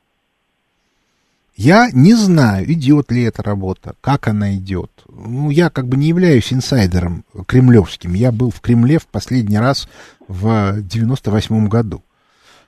Я 1.56 1.90
не 1.92 2.14
знаю, 2.14 2.72
идет 2.72 3.12
ли 3.12 3.22
эта 3.22 3.42
работа, 3.42 3.94
как 4.00 4.28
она 4.28 4.54
идет. 4.54 4.90
Ну, 5.08 5.50
я 5.50 5.68
как 5.68 5.88
бы 5.88 5.98
не 5.98 6.08
являюсь 6.08 6.52
инсайдером 6.52 7.24
кремлевским. 7.46 8.14
Я 8.14 8.32
был 8.32 8.50
в 8.50 8.60
Кремле 8.60 8.98
в 8.98 9.06
последний 9.06 9.58
раз 9.58 9.86
в 10.26 10.80
98 10.80 11.68
году. 11.68 12.02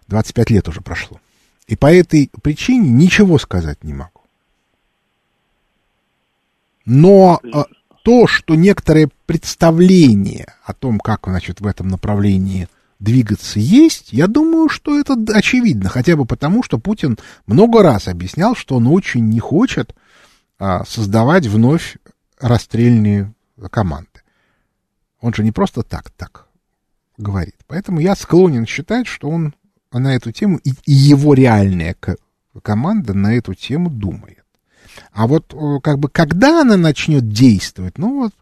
25 0.09 0.51
лет 0.51 0.69
уже 0.69 0.83
прошло. 0.83 1.21
И 1.67 1.77
по 1.77 1.93
этой 1.93 2.31
причине 2.43 2.91
ничего 2.91 3.39
сказать 3.39 3.83
не 3.83 3.95
могу. 3.95 4.21
Но 6.85 7.41
э, 7.43 7.65
то, 8.03 8.27
что 8.27 8.55
некоторое 8.55 9.09
представление 9.27 10.53
о 10.65 10.75
том, 10.75 10.99
как, 10.99 11.21
значит, 11.25 11.61
в 11.61 11.67
этом 11.67 11.89
направлении 11.89 12.69
двигаться 13.03 13.59
есть, 13.59 14.13
я 14.13 14.29
думаю, 14.29 14.69
что 14.69 14.99
это 14.99 15.17
очевидно, 15.35 15.89
хотя 15.89 16.17
бы 16.17 16.25
потому, 16.25 16.63
что 16.63 16.79
Путин 16.79 17.19
много 17.47 17.83
раз 17.83 18.07
объяснял, 18.07 18.55
что 18.55 18.77
он 18.77 18.87
очень 18.87 19.29
не 19.29 19.41
хочет 19.41 19.95
а, 20.59 20.85
создавать 20.85 21.47
вновь 21.47 21.97
расстрельные 22.41 23.35
команды. 23.71 24.09
Он 25.21 25.35
же 25.35 25.43
не 25.43 25.51
просто 25.51 25.83
так 25.83 26.11
так 26.11 26.47
говорит. 27.19 27.57
Поэтому 27.67 28.01
я 28.01 28.15
склонен 28.15 28.67
считать, 28.67 29.07
что 29.07 29.29
он 29.29 29.55
на 29.93 30.15
эту 30.15 30.31
тему, 30.33 30.59
и, 30.59 30.71
и 30.87 30.93
его 30.93 31.35
реальная 31.35 31.97
команда 32.63 33.15
на 33.15 33.35
эту 33.35 33.55
тему 33.55 33.91
думает. 33.91 34.45
А 35.13 35.27
вот 35.27 35.55
как 35.83 35.99
бы 35.99 36.09
когда 36.09 36.61
она 36.61 36.77
начнет 36.77 37.29
действовать, 37.29 37.99
ну 37.99 38.21
вот 38.21 38.35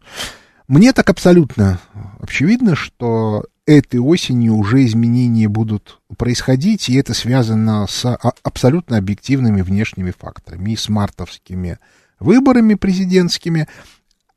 мне 0.67 0.93
так 0.93 1.09
абсолютно 1.09 1.79
очевидно, 2.19 2.75
что 2.75 3.45
этой 3.77 3.99
осенью 3.99 4.55
уже 4.55 4.85
изменения 4.85 5.47
будут 5.47 5.99
происходить, 6.17 6.89
и 6.89 6.95
это 6.95 7.13
связано 7.13 7.87
с 7.87 8.05
а, 8.05 8.17
абсолютно 8.43 8.97
объективными 8.97 9.61
внешними 9.61 10.11
факторами, 10.11 10.71
и 10.71 10.75
с 10.75 10.89
мартовскими 10.89 11.77
выборами 12.19 12.75
президентскими. 12.75 13.67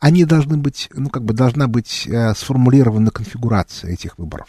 Они 0.01 0.25
должны 0.25 0.57
быть, 0.57 0.89
ну, 0.93 1.09
как 1.09 1.25
бы 1.25 1.35
должна 1.35 1.67
быть 1.67 2.07
э, 2.07 2.35
сформулирована 2.35 3.11
конфигурация 3.11 3.93
этих 3.93 4.19
выборов. 4.19 4.49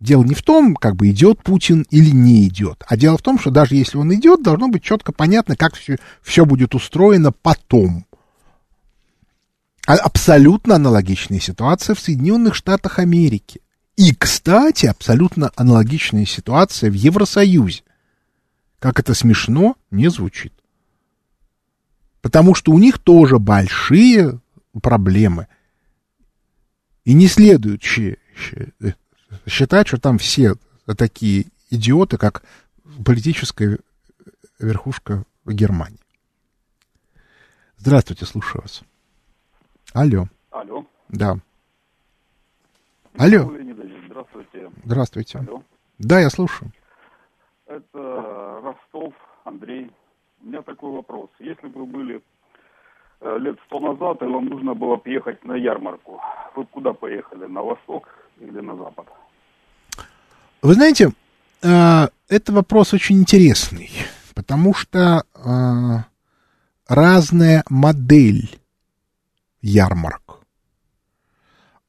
Дело 0.00 0.22
не 0.22 0.34
в 0.34 0.42
том, 0.42 0.76
как 0.76 0.94
бы 0.96 1.10
идет 1.10 1.42
Путин 1.42 1.84
или 1.90 2.10
не 2.10 2.46
идет, 2.46 2.84
а 2.86 2.96
дело 2.96 3.18
в 3.18 3.22
том, 3.22 3.38
что 3.38 3.50
даже 3.50 3.74
если 3.74 3.98
он 3.98 4.14
идет, 4.14 4.42
должно 4.42 4.68
быть 4.68 4.82
четко 4.82 5.12
понятно, 5.12 5.56
как 5.56 5.74
все, 5.74 5.96
все 6.22 6.44
будет 6.44 6.74
устроено 6.74 7.32
потом. 7.32 8.06
А 9.88 9.94
абсолютно 9.94 10.74
аналогичная 10.74 11.40
ситуация 11.40 11.94
в 11.94 12.00
Соединенных 12.00 12.54
Штатах 12.54 12.98
Америки. 12.98 13.62
И, 13.96 14.14
кстати, 14.14 14.84
абсолютно 14.84 15.50
аналогичная 15.56 16.26
ситуация 16.26 16.90
в 16.90 16.92
Евросоюзе. 16.92 17.84
Как 18.80 19.00
это 19.00 19.14
смешно, 19.14 19.78
не 19.90 20.10
звучит. 20.10 20.52
Потому 22.20 22.54
что 22.54 22.72
у 22.72 22.78
них 22.78 22.98
тоже 22.98 23.38
большие 23.38 24.42
проблемы. 24.82 25.48
И 27.06 27.14
не 27.14 27.26
следует 27.26 27.82
считать, 27.82 29.88
что 29.88 29.96
там 29.96 30.18
все 30.18 30.56
такие 30.98 31.46
идиоты, 31.70 32.18
как 32.18 32.42
политическая 33.06 33.78
верхушка 34.58 35.24
Германии. 35.46 35.98
Здравствуйте, 37.78 38.26
слушаю 38.26 38.60
вас. 38.60 38.82
Алло. 39.94 40.26
Алло. 40.50 40.84
Да. 41.08 41.36
Алло. 43.16 43.50
Здравствуйте. 44.06 44.70
Здравствуйте. 44.84 45.38
Алло. 45.38 45.62
Да, 45.98 46.20
я 46.20 46.30
слушаю. 46.30 46.70
Это 47.66 48.60
Ростов, 48.62 49.14
Андрей. 49.44 49.90
У 50.42 50.46
меня 50.46 50.62
такой 50.62 50.92
вопрос. 50.92 51.30
Если 51.38 51.66
бы 51.66 51.80
вы 51.80 51.86
были 51.86 52.22
э, 53.20 53.38
лет 53.38 53.58
сто 53.66 53.80
назад, 53.80 54.22
и 54.22 54.26
вам 54.26 54.46
нужно 54.46 54.74
было 54.74 54.96
поехать 54.96 55.44
на 55.44 55.54
ярмарку, 55.54 56.20
вы 56.54 56.64
куда 56.66 56.92
поехали? 56.92 57.46
На 57.46 57.62
восток 57.62 58.08
или 58.38 58.60
на 58.60 58.76
запад? 58.76 59.06
Вы 60.62 60.74
знаете, 60.74 61.10
э, 61.62 62.08
это 62.28 62.52
вопрос 62.52 62.94
очень 62.94 63.18
интересный, 63.20 63.90
потому 64.34 64.74
что 64.74 65.24
э, 65.34 65.44
разная 66.88 67.64
модель 67.68 68.57
ярмарок, 69.60 70.44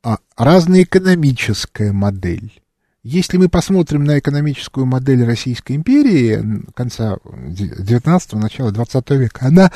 а 0.03 0.17
разная 0.37 0.83
экономическая 0.83 1.91
модель. 1.91 2.61
Если 3.03 3.37
мы 3.37 3.47
посмотрим 3.47 4.03
на 4.03 4.19
экономическую 4.19 4.85
модель 4.85 5.23
Российской 5.23 5.75
империи 5.75 6.63
конца 6.73 7.17
19-го, 7.23 8.39
начала 8.39 8.71
20 8.71 9.09
века, 9.11 9.47
она, 9.47 9.71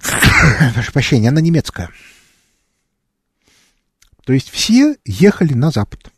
прошу 0.74 0.92
прощения, 0.92 1.28
она 1.28 1.40
немецкая. 1.40 1.90
То 4.24 4.32
есть 4.32 4.48
все 4.50 4.96
ехали 5.04 5.54
на 5.54 5.70
запад. 5.70 6.12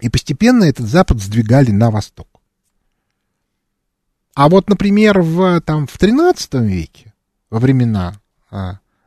И 0.00 0.08
постепенно 0.08 0.64
этот 0.64 0.86
запад 0.86 1.20
сдвигали 1.20 1.70
на 1.70 1.90
восток. 1.90 2.40
А 4.34 4.48
вот, 4.48 4.70
например, 4.70 5.20
в, 5.20 5.60
там, 5.62 5.86
в 5.86 5.98
13 5.98 6.54
веке, 6.54 7.12
во 7.50 7.58
времена 7.58 8.20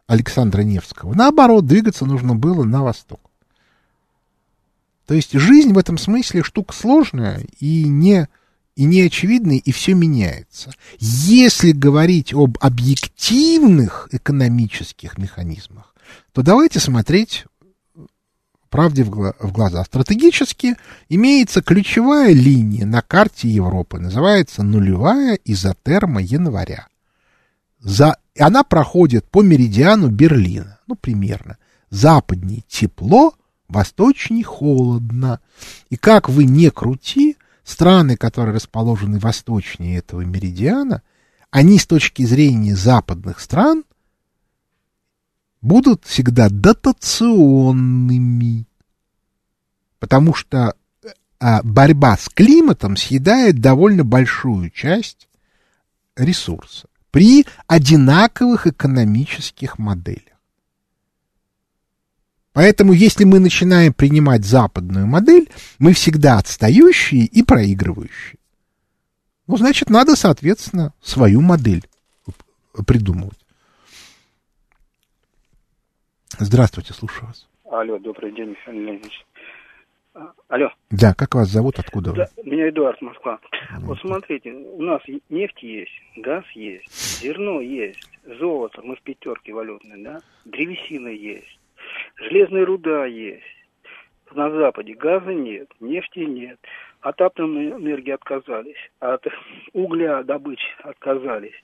Александра 0.07 0.61
Невского, 0.61 1.13
наоборот, 1.13 1.65
двигаться 1.65 2.05
нужно 2.05 2.35
было 2.35 2.63
на 2.63 2.83
восток. 2.83 3.19
То 5.07 5.13
есть 5.13 5.33
жизнь 5.33 5.73
в 5.73 5.77
этом 5.77 5.97
смысле 5.97 6.43
штука 6.43 6.73
сложная 6.73 7.41
и 7.59 7.85
не, 7.85 8.27
и 8.75 8.85
не 8.85 9.01
очевидная, 9.01 9.57
и 9.57 9.71
все 9.71 9.93
меняется. 9.93 10.71
Если 10.99 11.71
говорить 11.71 12.33
об 12.33 12.57
объективных 12.61 14.07
экономических 14.11 15.17
механизмах, 15.17 15.93
то 16.33 16.43
давайте 16.43 16.79
смотреть 16.79 17.45
правде 18.69 19.03
в, 19.03 19.35
в 19.37 19.51
глаза. 19.51 19.83
Стратегически 19.83 20.75
имеется 21.09 21.61
ключевая 21.61 22.33
линия 22.33 22.85
на 22.85 23.01
карте 23.01 23.47
Европы, 23.49 23.99
называется 23.99 24.63
нулевая 24.63 25.37
изотерма 25.43 26.21
января. 26.21 26.87
За, 27.81 28.15
она 28.37 28.63
проходит 28.63 29.25
по 29.25 29.41
меридиану 29.41 30.09
Берлина, 30.09 30.79
ну, 30.87 30.95
примерно. 30.95 31.57
Западнее 31.89 32.63
тепло, 32.67 33.33
восточнее 33.67 34.43
холодно. 34.43 35.39
И 35.89 35.97
как 35.97 36.29
вы 36.29 36.45
не 36.45 36.69
крути, 36.69 37.37
страны, 37.63 38.17
которые 38.17 38.53
расположены 38.55 39.17
восточнее 39.19 39.97
этого 39.97 40.21
меридиана, 40.21 41.01
они 41.49 41.79
с 41.79 41.87
точки 41.87 42.23
зрения 42.23 42.75
западных 42.75 43.39
стран 43.39 43.83
будут 45.61 46.05
всегда 46.05 46.49
дотационными. 46.49 48.67
Потому 49.99 50.33
что 50.33 50.75
а, 51.39 51.61
борьба 51.63 52.17
с 52.17 52.29
климатом 52.29 52.95
съедает 52.95 53.59
довольно 53.59 54.03
большую 54.03 54.69
часть 54.69 55.27
ресурса 56.15 56.87
при 57.11 57.45
одинаковых 57.67 58.67
экономических 58.67 59.77
моделях. 59.77 60.23
Поэтому, 62.53 62.91
если 62.91 63.23
мы 63.23 63.39
начинаем 63.39 63.93
принимать 63.93 64.43
западную 64.43 65.07
модель, 65.07 65.49
мы 65.79 65.93
всегда 65.93 66.37
отстающие 66.37 67.25
и 67.25 67.43
проигрывающие. 67.43 68.37
Ну, 69.47 69.57
значит, 69.57 69.89
надо, 69.89 70.15
соответственно, 70.15 70.93
свою 71.01 71.41
модель 71.41 71.85
придумывать. 72.85 73.39
Здравствуйте, 76.39 76.93
слушаю 76.93 77.27
вас. 77.27 77.47
Алло, 77.69 77.97
добрый 77.99 78.33
день, 78.35 78.49
Михаил 78.49 78.79
Леонидович. 78.79 79.25
А, 80.13 80.33
алло. 80.49 80.69
Да, 80.89 81.13
как 81.13 81.35
вас 81.35 81.47
зовут, 81.47 81.79
откуда 81.79 82.11
да, 82.11 82.27
вы? 82.35 82.51
Меня 82.51 82.69
Эдуард, 82.69 83.01
Москва. 83.01 83.39
Mm. 83.53 83.85
Вот 83.85 83.99
смотрите, 83.99 84.51
у 84.51 84.81
нас 84.81 85.01
нефть 85.29 85.63
есть, 85.63 85.91
газ 86.17 86.43
есть, 86.53 87.21
зерно 87.21 87.61
есть, 87.61 88.09
золото, 88.25 88.81
мы 88.83 88.95
в 88.97 89.01
пятерке 89.01 89.53
валютной, 89.53 90.03
да, 90.03 90.19
древесина 90.43 91.07
есть, 91.07 91.59
железная 92.15 92.65
руда 92.65 93.05
есть. 93.05 93.43
На 94.33 94.49
Западе 94.49 94.93
газа 94.93 95.33
нет, 95.33 95.69
нефти 95.79 96.19
нет, 96.19 96.59
от 97.01 97.21
атомной 97.21 97.71
энергии 97.71 98.11
отказались, 98.11 98.91
от 98.99 99.25
угля 99.73 100.23
добычи 100.23 100.67
отказались. 100.83 101.55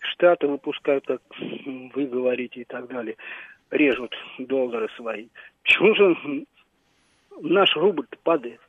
Штаты 0.00 0.46
выпускают, 0.46 1.06
как 1.06 1.22
вы 1.94 2.06
говорите 2.06 2.60
и 2.60 2.64
так 2.64 2.88
далее, 2.88 3.16
режут 3.70 4.14
доллары 4.38 4.88
свои. 4.96 5.28
Почему 5.62 5.94
же 5.94 6.46
наш 7.42 7.74
рубль 7.76 8.06
падает. 8.22 8.60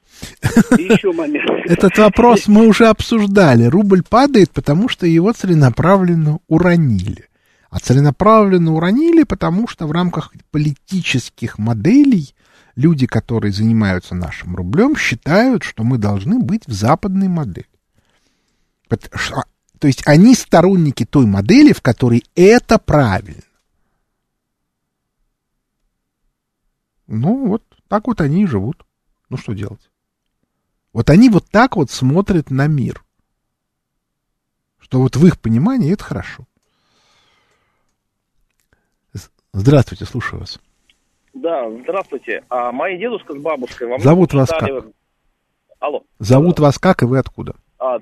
И 0.77 0.83
еще 0.93 1.11
момент. 1.11 1.49
Этот 1.65 1.97
вопрос 1.97 2.47
мы 2.47 2.67
уже 2.67 2.87
обсуждали. 2.87 3.65
Рубль 3.65 4.03
падает, 4.03 4.51
потому 4.51 4.89
что 4.89 5.05
его 5.05 5.31
целенаправленно 5.31 6.39
уронили. 6.47 7.29
А 7.69 7.79
целенаправленно 7.79 8.73
уронили, 8.73 9.23
потому 9.23 9.67
что 9.67 9.85
в 9.85 9.91
рамках 9.91 10.33
политических 10.51 11.59
моделей 11.59 12.33
люди, 12.75 13.05
которые 13.05 13.51
занимаются 13.51 14.15
нашим 14.15 14.55
рублем, 14.55 14.95
считают, 14.95 15.63
что 15.63 15.83
мы 15.83 15.97
должны 15.97 16.39
быть 16.39 16.65
в 16.65 16.71
западной 16.71 17.27
модели. 17.27 17.67
То 18.87 19.87
есть 19.87 20.01
они 20.07 20.33
сторонники 20.33 21.05
той 21.05 21.25
модели, 21.25 21.73
в 21.73 21.81
которой 21.81 22.23
это 22.35 22.79
правильно. 22.79 23.43
Ну 27.07 27.47
вот, 27.47 27.63
так 27.89 28.07
вот 28.07 28.21
они 28.21 28.43
и 28.43 28.47
живут. 28.47 28.85
Ну 29.29 29.37
что 29.37 29.53
делать? 29.53 29.89
Вот 30.93 31.09
они 31.09 31.29
вот 31.29 31.45
так 31.49 31.75
вот 31.75 31.91
смотрят 31.91 32.49
на 32.49 32.67
мир. 32.67 33.03
Что 34.79 34.99
вот 34.99 35.15
в 35.15 35.25
их 35.25 35.39
понимании 35.39 35.93
это 35.93 36.03
хорошо. 36.03 36.45
Здравствуйте, 39.51 40.05
слушаю 40.05 40.39
вас. 40.39 40.59
Да, 41.33 41.69
здравствуйте. 41.81 42.43
А 42.49 42.71
мои 42.71 42.97
дедушка 42.97 43.33
с 43.33 43.41
бабушкой... 43.41 43.87
Вам 43.87 43.99
Зовут 43.99 44.33
вас 44.33 44.49
читали... 44.49 44.81
как? 44.81 44.91
Алло. 45.79 46.03
Зовут 46.19 46.59
вас 46.59 46.77
как 46.77 47.01
и 47.01 47.05
вы 47.05 47.17
откуда? 47.17 47.55
А, 47.79 47.97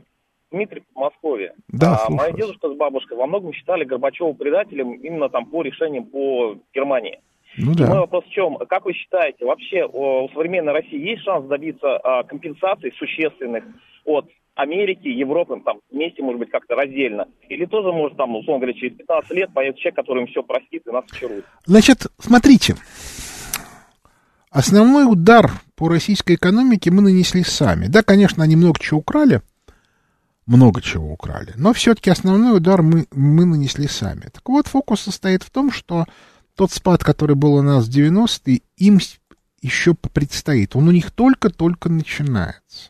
Дмитрий 0.51 0.81
Подмосковье. 0.93 1.53
Да, 1.69 2.03
а, 2.05 2.09
моя 2.09 2.31
вас. 2.31 2.39
дедушка 2.39 2.69
с 2.69 2.75
бабушкой 2.75 3.17
во 3.17 3.27
многом 3.27 3.53
считали 3.53 3.85
Горбачева 3.85 4.33
предателем 4.33 4.93
именно 4.93 5.29
там 5.29 5.45
по 5.45 5.61
решениям 5.61 6.05
по 6.05 6.57
Германии. 6.73 7.21
Ну 7.57 7.71
И 7.71 7.75
мой 7.77 7.87
да. 7.87 8.01
вопрос 8.01 8.25
в 8.25 8.29
чем? 8.29 8.57
Как 8.69 8.85
вы 8.85 8.93
считаете, 8.93 9.45
вообще 9.45 9.85
у 9.85 10.29
современной 10.29 10.73
России 10.73 10.99
есть 10.99 11.23
шанс 11.23 11.47
добиться 11.47 11.97
а, 11.97 12.23
компенсаций 12.23 12.93
существенных 12.97 13.63
от 14.05 14.29
Америки, 14.55 15.07
Европы, 15.07 15.59
там, 15.63 15.79
вместе, 15.91 16.23
может 16.23 16.39
быть, 16.39 16.49
как-то 16.49 16.75
раздельно? 16.75 17.27
Или 17.49 17.65
тоже, 17.65 17.91
может, 17.91 18.17
там, 18.17 18.35
условно 18.35 18.65
говоря, 18.65 18.79
через 18.79 18.95
15 18.97 19.31
лет 19.31 19.53
появится 19.53 19.81
человек, 19.81 19.95
который 19.95 20.21
им 20.23 20.27
все 20.27 20.43
простит 20.43 20.83
и 20.87 20.91
нас 20.91 21.05
очарует? 21.11 21.45
Значит, 21.65 22.07
смотрите. 22.19 22.75
Основной 24.49 25.11
удар 25.11 25.51
по 25.75 25.89
российской 25.89 26.35
экономике 26.35 26.89
мы 26.89 27.01
нанесли 27.01 27.43
сами. 27.43 27.87
Да, 27.87 28.01
конечно, 28.01 28.43
они 28.43 28.55
много 28.55 28.79
чего 28.79 28.99
украли, 29.01 29.41
много 30.47 30.81
чего 30.81 31.11
украли, 31.11 31.53
но 31.55 31.73
все-таки 31.73 32.09
основной 32.09 32.57
удар 32.57 32.81
мы, 32.81 33.05
мы 33.11 33.45
нанесли 33.45 33.87
сами. 33.87 34.29
Так 34.33 34.47
вот, 34.47 34.67
фокус 34.67 35.01
состоит 35.01 35.43
в 35.43 35.51
том, 35.51 35.71
что 35.71 36.05
тот 36.57 36.71
спад, 36.71 37.03
который 37.03 37.35
был 37.35 37.53
у 37.53 37.61
нас 37.61 37.87
в 37.87 37.89
90-е, 37.89 38.61
им 38.77 38.99
еще 39.61 39.93
предстоит. 39.93 40.75
Он 40.75 40.87
у 40.87 40.91
них 40.91 41.11
только-только 41.11 41.87
начинается. 41.87 42.89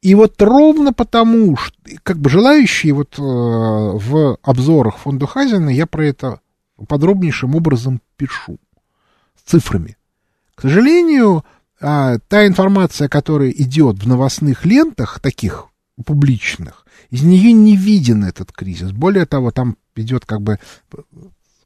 И 0.00 0.14
вот 0.14 0.40
ровно 0.40 0.92
потому, 0.92 1.56
что, 1.56 1.76
как 2.02 2.18
бы 2.18 2.30
желающие 2.30 2.94
вот 2.94 3.18
э, 3.18 3.22
в 3.22 4.38
обзорах 4.42 4.98
фонда 4.98 5.26
Хазина, 5.26 5.68
я 5.68 5.86
про 5.86 6.06
это 6.06 6.40
подробнейшим 6.88 7.54
образом 7.54 8.00
пишу 8.16 8.58
с 9.36 9.50
цифрами. 9.50 9.96
К 10.54 10.62
сожалению, 10.62 11.44
а, 11.80 12.18
та 12.28 12.46
информация, 12.46 13.08
которая 13.08 13.50
идет 13.50 14.02
в 14.02 14.08
новостных 14.08 14.64
лентах, 14.64 15.18
таких 15.20 15.66
публичных, 16.06 16.86
из 17.10 17.22
нее 17.22 17.52
не 17.52 17.76
виден 17.76 18.24
этот 18.24 18.52
кризис. 18.52 18.92
Более 18.92 19.26
того, 19.26 19.50
там 19.50 19.76
идет 19.96 20.24
как 20.24 20.40
бы 20.40 20.58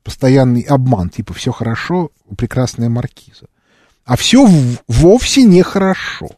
постоянный 0.09 0.63
обман, 0.63 1.11
типа 1.11 1.35
все 1.35 1.53
хорошо, 1.53 2.13
прекрасная 2.39 2.89
маркиза. 2.89 3.45
А 4.07 4.17
все 4.17 4.49
вовсе 4.87 5.43
нехорошо. 5.43 6.31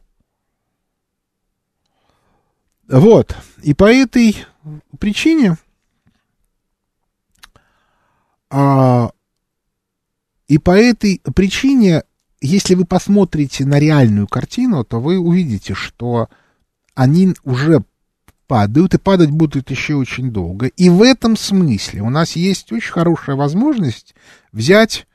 Вот. 2.88 3.36
И 3.62 3.72
по 3.72 3.84
этой 3.84 4.44
причине 4.98 5.56
а, 8.50 9.12
и 10.48 10.58
по 10.58 10.72
этой 10.72 11.22
причине, 11.36 12.02
если 12.40 12.74
вы 12.74 12.84
посмотрите 12.84 13.64
на 13.64 13.78
реальную 13.78 14.26
картину, 14.26 14.84
то 14.84 14.98
вы 15.00 15.16
увидите, 15.16 15.74
что 15.74 16.28
они 16.96 17.36
уже 17.44 17.84
падают, 18.50 18.94
и 18.94 18.98
падать 18.98 19.30
будут 19.30 19.70
еще 19.70 19.94
очень 19.94 20.32
долго. 20.32 20.66
И 20.66 20.90
в 20.90 21.02
этом 21.02 21.36
смысле 21.36 22.02
у 22.02 22.10
нас 22.10 22.32
есть 22.32 22.72
очень 22.72 22.90
хорошая 22.90 23.36
возможность 23.36 24.16
взять, 24.50 25.06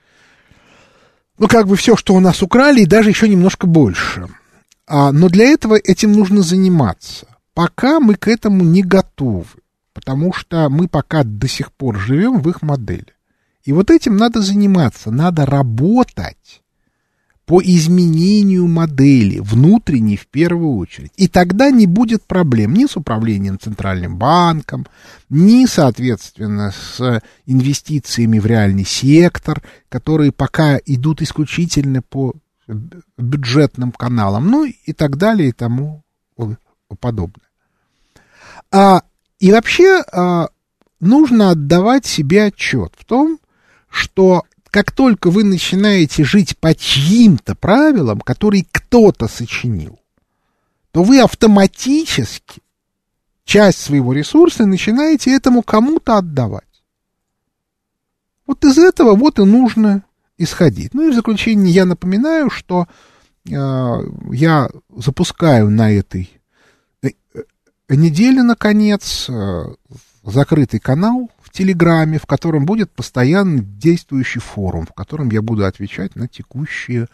ну, 1.38 1.50
как 1.50 1.68
бы 1.68 1.76
все, 1.76 1.98
что 1.98 2.14
у 2.14 2.22
нас 2.22 2.42
украли, 2.42 2.84
и 2.84 2.86
даже 2.86 3.10
еще 3.10 3.28
немножко 3.28 3.68
больше. 3.68 4.30
А, 4.88 5.12
но 5.12 5.28
для 5.28 5.48
этого 5.48 5.76
этим 5.76 6.14
нужно 6.14 6.44
заниматься. 6.44 7.28
Пока 7.54 8.00
мы 8.00 8.16
к 8.16 8.30
этому 8.30 8.64
не 8.64 8.84
готовы, 8.84 9.60
потому 9.94 10.32
что 10.32 10.70
мы 10.70 10.88
пока 10.88 11.26
до 11.26 11.50
сих 11.50 11.74
пор 11.74 12.00
живем 12.00 12.40
в 12.40 12.50
их 12.50 12.62
модели. 12.62 13.16
И 13.66 13.74
вот 13.74 13.92
этим 13.92 14.16
надо 14.16 14.42
заниматься, 14.42 15.12
надо 15.12 15.46
работать 15.46 16.62
по 17.46 17.62
изменению 17.62 18.68
модели, 18.68 19.40
внутренней 19.40 20.18
в 20.18 20.28
первую 20.28 20.78
очередь. 20.78 21.12
И 21.16 21.28
тогда 21.28 21.70
не 21.70 21.86
будет 21.86 22.24
проблем 22.24 22.74
ни 22.74 22.88
с 22.88 22.98
управлением 22.98 23.60
Центральным 23.60 24.18
банком, 24.18 24.88
ни, 25.30 25.68
соответственно, 25.68 26.72
с 26.72 27.22
инвестициями 27.46 28.40
в 28.40 28.48
реальный 28.48 28.86
сектор, 28.86 29.62
которые 29.90 30.32
пока 30.32 30.80
идут 30.86 31.22
исключительно 31.22 32.02
по 32.02 32.34
бюджетным 33.18 33.92
каналам, 33.92 34.48
ну 34.48 34.66
и 34.66 34.94
так 34.94 35.18
далее 35.18 35.50
и 35.50 35.54
тому 35.54 36.04
подобное. 37.00 37.46
А, 38.72 39.04
и 39.40 39.52
вообще 39.52 40.02
а, 40.12 40.50
нужно 41.00 41.52
отдавать 41.52 42.06
себе 42.06 42.46
отчет 42.46 42.94
в 42.98 43.06
том, 43.06 43.40
что 43.90 44.44
как 44.76 44.92
только 44.92 45.32
вы 45.32 45.46
начинаете 45.46 46.26
жить 46.26 46.58
по 46.58 46.76
чьим-то 46.76 47.56
правилам, 47.56 48.20
которые 48.20 48.66
кто-то 48.70 49.30
сочинил, 49.30 50.02
то 50.92 51.02
вы 51.02 51.22
автоматически 51.22 52.62
часть 53.46 53.80
своего 53.80 54.12
ресурса 54.12 54.66
начинаете 54.66 55.34
этому 55.34 55.64
кому-то 55.64 56.18
отдавать. 56.18 56.84
Вот 58.46 58.66
из 58.66 58.78
этого 58.78 59.16
вот 59.16 59.40
и 59.40 59.46
нужно 59.46 60.04
исходить. 60.38 60.94
Ну 60.94 61.08
и 61.08 61.12
в 61.12 61.16
заключение 61.16 61.74
я 61.74 61.86
напоминаю, 61.86 62.50
что 62.50 62.90
э, 63.50 63.54
я 64.34 64.70
запускаю 64.94 65.70
на 65.70 65.90
этой 65.90 66.30
э, 67.02 67.12
неделе, 67.88 68.44
наконец, 68.44 69.30
э, 69.30 69.68
закрытый 70.26 70.82
канал 70.82 71.30
Телеграме, 71.56 72.20
в 72.20 72.26
котором 72.26 72.66
будет 72.66 72.92
постоянно 72.92 73.62
действующий 73.62 74.40
форум, 74.40 74.86
в 74.86 74.92
котором 74.92 75.30
я 75.30 75.42
буду 75.42 75.66
отвечать 75.66 76.14
на 76.18 76.28
текущие 76.28 77.08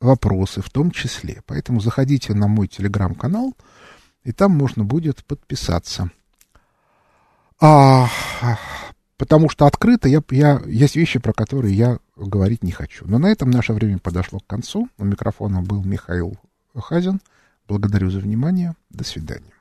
вопросы 0.00 0.60
в 0.60 0.68
том 0.68 0.90
числе. 0.90 1.42
Поэтому 1.46 1.80
заходите 1.80 2.34
на 2.34 2.48
мой 2.48 2.66
Телеграм-канал, 2.66 3.54
и 4.24 4.32
там 4.32 4.50
можно 4.50 4.82
будет 4.82 5.24
подписаться. 5.24 6.10
А, 7.60 8.08
потому 9.16 9.48
что 9.48 9.66
открыто 9.66 10.08
я, 10.08 10.24
я, 10.30 10.60
есть 10.66 10.96
вещи, 10.96 11.20
про 11.20 11.32
которые 11.32 11.72
я 11.76 11.98
говорить 12.16 12.64
не 12.64 12.72
хочу. 12.72 13.04
Но 13.06 13.18
на 13.18 13.30
этом 13.30 13.48
наше 13.52 13.74
время 13.74 14.00
подошло 14.00 14.40
к 14.40 14.46
концу. 14.48 14.88
У 14.98 15.04
микрофона 15.04 15.62
был 15.62 15.84
Михаил 15.84 16.36
Хазин. 16.74 17.20
Благодарю 17.68 18.10
за 18.10 18.18
внимание. 18.18 18.74
До 18.90 19.04
свидания. 19.04 19.51